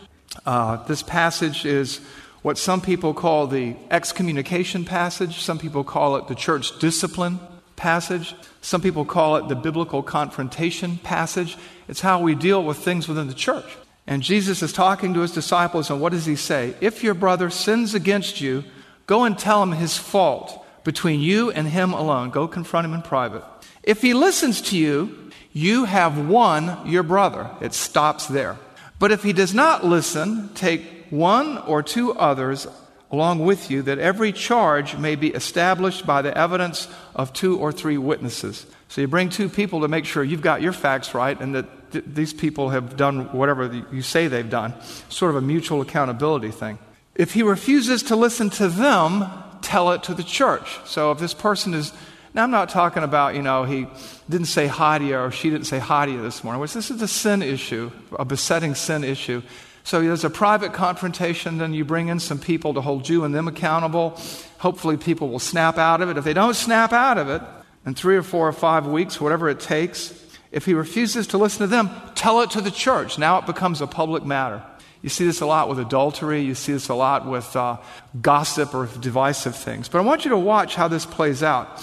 Uh, 0.47 0.77
this 0.85 1.03
passage 1.03 1.63
is 1.63 2.01
what 2.41 2.57
some 2.57 2.81
people 2.81 3.13
call 3.13 3.47
the 3.47 3.75
excommunication 3.91 4.85
passage, 4.85 5.41
some 5.41 5.59
people 5.59 5.83
call 5.83 6.15
it 6.15 6.27
the 6.27 6.35
church 6.35 6.77
discipline 6.79 7.39
passage, 7.75 8.35
some 8.61 8.81
people 8.81 9.05
call 9.05 9.37
it 9.37 9.47
the 9.47 9.55
biblical 9.55 10.03
confrontation 10.03 10.97
passage. 10.97 11.57
It's 11.87 12.01
how 12.01 12.21
we 12.21 12.35
deal 12.35 12.63
with 12.63 12.77
things 12.77 13.07
within 13.07 13.27
the 13.27 13.33
church. 13.33 13.77
And 14.05 14.23
Jesus 14.23 14.61
is 14.61 14.73
talking 14.73 15.13
to 15.13 15.21
his 15.21 15.31
disciples, 15.31 15.89
and 15.89 16.01
what 16.01 16.11
does 16.11 16.25
he 16.25 16.35
say? 16.35 16.75
If 16.81 17.03
your 17.03 17.13
brother 17.13 17.49
sins 17.49 17.93
against 17.93 18.41
you, 18.41 18.63
go 19.05 19.23
and 19.23 19.37
tell 19.37 19.61
him 19.61 19.73
his 19.73 19.97
fault 19.97 20.65
between 20.83 21.19
you 21.19 21.51
and 21.51 21.67
him 21.67 21.93
alone. 21.93 22.31
Go 22.31 22.47
confront 22.47 22.85
him 22.85 22.93
in 22.93 23.01
private. 23.01 23.43
If 23.83 24.01
he 24.01 24.13
listens 24.13 24.61
to 24.63 24.77
you, 24.77 25.31
you 25.53 25.85
have 25.85 26.27
won 26.27 26.87
your 26.87 27.03
brother. 27.03 27.49
It 27.61 27.73
stops 27.73 28.27
there. 28.27 28.57
But 28.97 29.11
if 29.11 29.23
he 29.23 29.33
does 29.33 29.53
not 29.53 29.85
listen, 29.85 30.49
take 30.55 30.98
one 31.09 31.57
or 31.59 31.83
two 31.83 32.13
others 32.13 32.67
along 33.11 33.39
with 33.39 33.71
you, 33.71 33.81
that 33.81 33.97
every 33.97 34.31
charge 34.31 34.95
may 34.97 35.15
be 35.15 35.29
established 35.29 36.05
by 36.05 36.21
the 36.21 36.37
evidence 36.37 36.87
of 37.15 37.33
two 37.33 37.57
or 37.57 37.71
three 37.71 37.97
witnesses. 37.97 38.65
So 38.87 39.01
you 39.01 39.07
bring 39.07 39.29
two 39.29 39.49
people 39.49 39.81
to 39.81 39.87
make 39.87 40.05
sure 40.05 40.23
you've 40.23 40.41
got 40.41 40.61
your 40.61 40.73
facts 40.73 41.13
right 41.13 41.39
and 41.39 41.55
that 41.55 41.91
th- 41.91 42.05
these 42.07 42.33
people 42.33 42.69
have 42.69 42.97
done 42.97 43.31
whatever 43.33 43.83
you 43.91 44.01
say 44.01 44.27
they've 44.27 44.49
done. 44.49 44.73
Sort 45.09 45.31
of 45.31 45.37
a 45.37 45.41
mutual 45.41 45.81
accountability 45.81 46.51
thing. 46.51 46.77
If 47.15 47.33
he 47.33 47.43
refuses 47.43 48.03
to 48.03 48.15
listen 48.15 48.49
to 48.51 48.67
them, 48.67 49.25
tell 49.61 49.91
it 49.91 50.03
to 50.03 50.13
the 50.13 50.23
church. 50.23 50.79
So 50.85 51.11
if 51.11 51.19
this 51.19 51.33
person 51.33 51.73
is 51.73 51.93
now, 52.33 52.43
I'm 52.43 52.51
not 52.51 52.69
talking 52.69 53.01
about, 53.01 53.33
you 53.33 53.41
know, 53.41 53.63
he 53.63 53.87
didn't 54.29 54.47
say 54.47 54.67
Hadia 54.67 55.27
or 55.27 55.31
she 55.31 55.49
didn't 55.49 55.65
say 55.65 55.79
Hadia 55.79 56.21
this 56.21 56.43
morning, 56.43 56.61
which 56.61 56.73
this 56.73 56.91
is 56.91 57.01
a 57.01 57.07
sin 57.07 57.41
issue, 57.41 57.91
a 58.17 58.23
besetting 58.23 58.75
sin 58.75 59.03
issue. 59.03 59.41
So 59.83 60.01
there's 60.01 60.23
a 60.23 60.29
private 60.29 60.73
confrontation, 60.73 61.57
then 61.57 61.73
you 61.73 61.85
bring 61.85 62.09
in 62.09 62.19
some 62.19 62.39
people 62.39 62.73
to 62.73 62.81
hold 62.81 63.09
you 63.09 63.23
and 63.23 63.33
them 63.33 63.47
accountable. 63.47 64.19
Hopefully, 64.59 64.97
people 64.97 65.29
will 65.29 65.39
snap 65.39 65.77
out 65.77 66.01
of 66.01 66.09
it. 66.09 66.17
If 66.17 66.23
they 66.23 66.33
don't 66.33 66.55
snap 66.55 66.93
out 66.93 67.17
of 67.17 67.29
it, 67.29 67.41
in 67.85 67.95
three 67.95 68.17
or 68.17 68.23
four 68.23 68.47
or 68.47 68.53
five 68.53 68.85
weeks, 68.85 69.19
whatever 69.21 69.49
it 69.49 69.59
takes, 69.59 70.13
if 70.51 70.65
he 70.65 70.73
refuses 70.73 71.27
to 71.27 71.37
listen 71.37 71.61
to 71.61 71.67
them, 71.67 71.89
tell 72.15 72.41
it 72.41 72.51
to 72.51 72.61
the 72.61 72.71
church. 72.71 73.17
Now 73.17 73.39
it 73.39 73.45
becomes 73.45 73.81
a 73.81 73.87
public 73.87 74.25
matter. 74.25 74.63
You 75.01 75.09
see 75.09 75.25
this 75.25 75.41
a 75.41 75.45
lot 75.45 75.69
with 75.69 75.79
adultery. 75.79 76.41
You 76.41 76.55
see 76.55 76.73
this 76.73 76.89
a 76.89 76.93
lot 76.93 77.25
with 77.25 77.55
uh, 77.55 77.77
gossip 78.21 78.73
or 78.73 78.87
divisive 78.99 79.55
things. 79.55 79.87
But 79.87 79.99
I 79.99 80.01
want 80.01 80.25
you 80.25 80.31
to 80.31 80.37
watch 80.37 80.75
how 80.75 80.87
this 80.87 81.05
plays 81.05 81.41
out. 81.41 81.81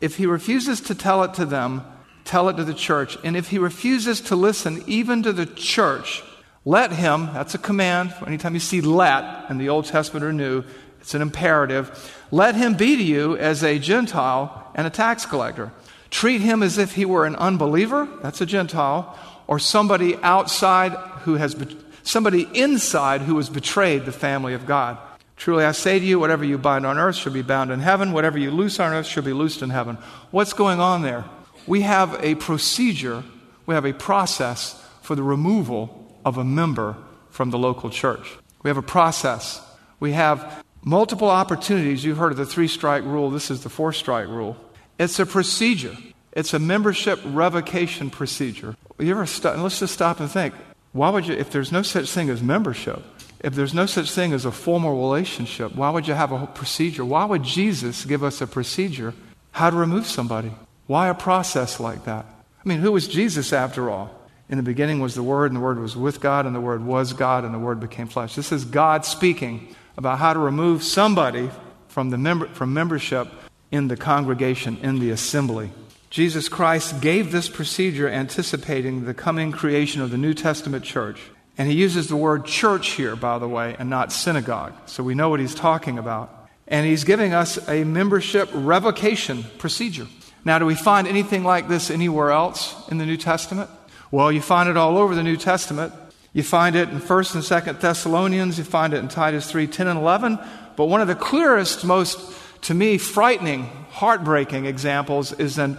If 0.00 0.16
he 0.16 0.26
refuses 0.26 0.80
to 0.82 0.94
tell 0.94 1.22
it 1.22 1.34
to 1.34 1.44
them, 1.44 1.82
tell 2.24 2.48
it 2.48 2.56
to 2.56 2.64
the 2.64 2.74
church. 2.74 3.18
And 3.24 3.36
if 3.36 3.48
he 3.48 3.58
refuses 3.58 4.20
to 4.22 4.36
listen 4.36 4.82
even 4.86 5.22
to 5.24 5.32
the 5.32 5.46
church, 5.46 6.22
let 6.66 6.90
him, 6.90 7.30
that's 7.32 7.54
a 7.54 7.58
command. 7.58 8.12
Anytime 8.26 8.54
you 8.54 8.60
see 8.60 8.80
let 8.80 9.48
in 9.48 9.56
the 9.56 9.68
Old 9.68 9.84
Testament 9.84 10.24
or 10.24 10.32
New, 10.32 10.64
it's 11.00 11.14
an 11.14 11.22
imperative. 11.22 12.12
Let 12.32 12.56
him 12.56 12.74
be 12.74 12.96
to 12.96 13.02
you 13.04 13.36
as 13.36 13.62
a 13.62 13.78
Gentile 13.78 14.72
and 14.74 14.84
a 14.84 14.90
tax 14.90 15.24
collector. 15.24 15.70
Treat 16.10 16.40
him 16.40 16.64
as 16.64 16.76
if 16.76 16.96
he 16.96 17.04
were 17.04 17.24
an 17.24 17.36
unbeliever, 17.36 18.08
that's 18.20 18.40
a 18.40 18.46
Gentile, 18.46 19.16
or 19.46 19.60
somebody 19.60 20.16
outside 20.16 20.90
who 21.20 21.34
has, 21.34 21.54
somebody 22.02 22.48
inside 22.52 23.20
who 23.20 23.36
has 23.36 23.48
betrayed 23.48 24.04
the 24.04 24.10
family 24.10 24.52
of 24.52 24.66
God. 24.66 24.98
Truly 25.36 25.64
I 25.64 25.70
say 25.70 26.00
to 26.00 26.04
you, 26.04 26.18
whatever 26.18 26.44
you 26.44 26.58
bind 26.58 26.84
on 26.84 26.98
earth 26.98 27.14
shall 27.14 27.32
be 27.32 27.42
bound 27.42 27.70
in 27.70 27.78
heaven, 27.78 28.10
whatever 28.10 28.38
you 28.38 28.50
loose 28.50 28.80
on 28.80 28.92
earth 28.92 29.06
shall 29.06 29.22
be 29.22 29.32
loosed 29.32 29.62
in 29.62 29.70
heaven. 29.70 29.98
What's 30.32 30.52
going 30.52 30.80
on 30.80 31.02
there? 31.02 31.26
We 31.64 31.82
have 31.82 32.18
a 32.24 32.34
procedure, 32.34 33.22
we 33.66 33.76
have 33.76 33.86
a 33.86 33.92
process 33.92 34.82
for 35.00 35.14
the 35.14 35.22
removal 35.22 36.05
of 36.26 36.36
a 36.36 36.44
member 36.44 36.96
from 37.30 37.50
the 37.50 37.58
local 37.58 37.88
church. 37.88 38.36
We 38.62 38.68
have 38.68 38.76
a 38.76 38.82
process. 38.82 39.62
We 40.00 40.12
have 40.12 40.64
multiple 40.82 41.30
opportunities. 41.30 42.04
You've 42.04 42.18
heard 42.18 42.32
of 42.32 42.38
the 42.38 42.44
three 42.44 42.68
strike 42.68 43.04
rule. 43.04 43.30
This 43.30 43.50
is 43.50 43.62
the 43.62 43.68
four 43.68 43.92
strike 43.92 44.26
rule. 44.26 44.56
It's 44.98 45.20
a 45.20 45.24
procedure. 45.24 45.96
It's 46.32 46.52
a 46.52 46.58
membership 46.58 47.20
revocation 47.24 48.10
procedure. 48.10 48.76
You 48.98 49.12
ever 49.12 49.24
st- 49.24 49.58
let's 49.60 49.78
just 49.78 49.94
stop 49.94 50.18
and 50.18 50.30
think. 50.30 50.52
Why 50.92 51.10
would 51.10 51.28
you, 51.28 51.34
if 51.34 51.50
there's 51.50 51.70
no 51.70 51.82
such 51.82 52.10
thing 52.10 52.28
as 52.28 52.42
membership, 52.42 53.02
if 53.40 53.54
there's 53.54 53.74
no 53.74 53.86
such 53.86 54.10
thing 54.10 54.32
as 54.32 54.44
a 54.44 54.50
formal 54.50 54.98
relationship, 54.98 55.76
why 55.76 55.90
would 55.90 56.08
you 56.08 56.14
have 56.14 56.32
a 56.32 56.46
procedure? 56.46 57.04
Why 57.04 57.24
would 57.24 57.44
Jesus 57.44 58.04
give 58.04 58.24
us 58.24 58.40
a 58.40 58.46
procedure 58.46 59.14
how 59.52 59.70
to 59.70 59.76
remove 59.76 60.06
somebody? 60.06 60.50
Why 60.88 61.08
a 61.08 61.14
process 61.14 61.78
like 61.78 62.04
that? 62.04 62.26
I 62.26 62.68
mean, 62.68 62.80
who 62.80 62.92
was 62.92 63.06
Jesus 63.06 63.52
after 63.52 63.90
all? 63.90 64.15
In 64.48 64.56
the 64.56 64.62
beginning 64.62 65.00
was 65.00 65.14
the 65.14 65.22
Word, 65.22 65.50
and 65.50 65.56
the 65.56 65.60
Word 65.60 65.78
was 65.78 65.96
with 65.96 66.20
God, 66.20 66.46
and 66.46 66.54
the 66.54 66.60
Word 66.60 66.84
was 66.84 67.12
God, 67.12 67.44
and 67.44 67.52
the 67.52 67.58
Word 67.58 67.80
became 67.80 68.06
flesh. 68.06 68.34
This 68.34 68.52
is 68.52 68.64
God 68.64 69.04
speaking 69.04 69.74
about 69.96 70.18
how 70.18 70.32
to 70.32 70.38
remove 70.38 70.82
somebody 70.82 71.50
from, 71.88 72.10
the 72.10 72.18
member, 72.18 72.46
from 72.48 72.72
membership 72.72 73.28
in 73.70 73.88
the 73.88 73.96
congregation, 73.96 74.78
in 74.82 75.00
the 75.00 75.10
assembly. 75.10 75.70
Jesus 76.10 76.48
Christ 76.48 77.00
gave 77.00 77.32
this 77.32 77.48
procedure 77.48 78.08
anticipating 78.08 79.04
the 79.04 79.14
coming 79.14 79.50
creation 79.50 80.00
of 80.00 80.10
the 80.10 80.18
New 80.18 80.34
Testament 80.34 80.84
church. 80.84 81.20
And 81.58 81.68
he 81.68 81.74
uses 81.74 82.08
the 82.08 82.16
word 82.16 82.44
church 82.44 82.90
here, 82.90 83.16
by 83.16 83.38
the 83.38 83.48
way, 83.48 83.74
and 83.78 83.90
not 83.90 84.12
synagogue. 84.12 84.74
So 84.86 85.02
we 85.02 85.14
know 85.14 85.30
what 85.30 85.40
he's 85.40 85.54
talking 85.54 85.98
about. 85.98 86.48
And 86.68 86.86
he's 86.86 87.04
giving 87.04 87.32
us 87.32 87.58
a 87.68 87.84
membership 87.84 88.48
revocation 88.52 89.44
procedure. 89.58 90.06
Now, 90.44 90.58
do 90.58 90.66
we 90.66 90.74
find 90.74 91.08
anything 91.08 91.44
like 91.44 91.68
this 91.68 91.90
anywhere 91.90 92.30
else 92.30 92.74
in 92.88 92.98
the 92.98 93.06
New 93.06 93.16
Testament? 93.16 93.70
Well, 94.16 94.32
you 94.32 94.40
find 94.40 94.66
it 94.70 94.78
all 94.78 94.96
over 94.96 95.14
the 95.14 95.22
New 95.22 95.36
Testament. 95.36 95.92
You 96.32 96.42
find 96.42 96.74
it 96.74 96.88
in 96.88 97.00
1st 97.00 97.34
and 97.34 97.44
2nd 97.44 97.80
Thessalonians, 97.80 98.56
you 98.56 98.64
find 98.64 98.94
it 98.94 98.96
in 98.96 99.08
Titus 99.08 99.50
3 99.50 99.66
10 99.66 99.88
and 99.88 99.98
11. 99.98 100.38
But 100.74 100.86
one 100.86 101.02
of 101.02 101.06
the 101.06 101.14
clearest, 101.14 101.84
most, 101.84 102.18
to 102.62 102.72
me, 102.72 102.96
frightening, 102.96 103.64
heartbreaking 103.90 104.64
examples 104.64 105.34
is 105.34 105.58
in 105.58 105.76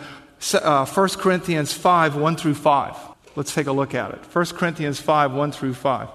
uh, 0.54 0.86
1 0.86 1.10
Corinthians 1.18 1.74
5 1.74 2.16
1 2.16 2.36
through 2.36 2.54
5. 2.54 2.98
Let's 3.36 3.56
take 3.56 3.66
a 3.66 3.72
look 3.72 3.96
at 3.96 4.12
it. 4.12 4.20
1 4.32 4.46
Corinthians 4.50 5.00
5 5.00 5.34
1 5.34 5.52
through 5.52 5.74
5. 5.74 6.10